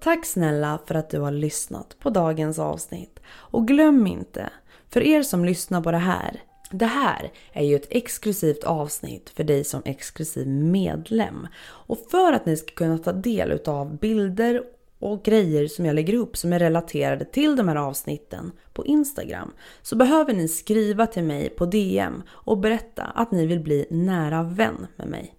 [0.01, 3.19] Tack snälla för att du har lyssnat på dagens avsnitt.
[3.27, 4.49] Och glöm inte,
[4.89, 6.41] för er som lyssnar på det här,
[6.71, 11.47] det här är ju ett exklusivt avsnitt för dig som exklusiv medlem.
[11.63, 14.63] Och för att ni ska kunna ta del av bilder
[15.05, 19.53] och grejer som jag lägger upp som är relaterade till de här avsnitten på Instagram
[19.81, 24.43] så behöver ni skriva till mig på DM och berätta att ni vill bli nära
[24.43, 25.35] vän med mig.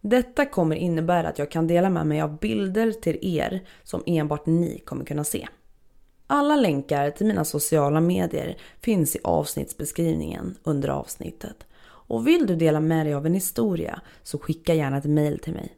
[0.00, 4.46] Detta kommer innebära att jag kan dela med mig av bilder till er som enbart
[4.46, 5.48] ni kommer kunna se.
[6.26, 11.66] Alla länkar till mina sociala medier finns i avsnittsbeskrivningen under avsnittet.
[11.82, 15.52] Och vill du dela med dig av en historia så skicka gärna ett mail till
[15.52, 15.76] mig.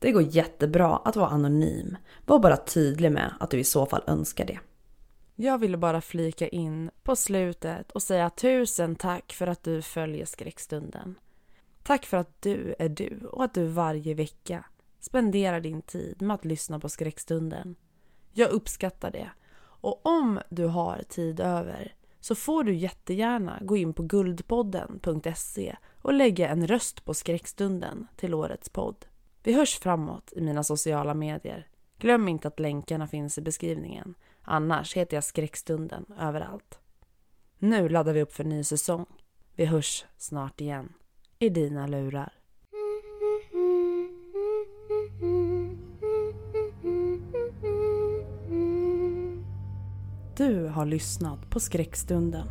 [0.00, 1.96] Det går jättebra att vara anonym.
[2.26, 4.58] Var bara tydlig med att du i så fall önskar det.
[5.36, 10.24] Jag ville bara flika in på slutet och säga tusen tack för att du följer
[10.24, 11.14] skräckstunden.
[11.82, 14.64] Tack för att du är du och att du varje vecka
[15.00, 17.76] spenderar din tid med att lyssna på skräckstunden.
[18.32, 19.30] Jag uppskattar det.
[19.60, 26.12] Och om du har tid över så får du jättegärna gå in på guldpodden.se och
[26.12, 29.06] lägga en röst på skräckstunden till årets podd.
[29.42, 31.66] Vi hörs framåt i mina sociala medier.
[31.98, 34.14] Glöm inte att länkarna finns i beskrivningen.
[34.42, 36.78] Annars heter jag Skräckstunden överallt.
[37.58, 39.06] Nu laddar vi upp för ny säsong.
[39.54, 40.92] Vi hörs snart igen.
[41.38, 42.32] I dina lurar.
[50.36, 52.48] Du har lyssnat på Skräckstunden.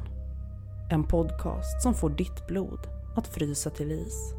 [0.91, 2.79] En podcast som får ditt blod
[3.15, 4.33] att frysa till is.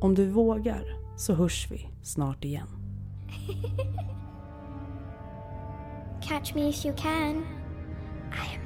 [0.00, 2.68] Om du vågar så hörs vi snart igen.
[6.22, 7.44] Catch me if you can.
[8.32, 8.65] I am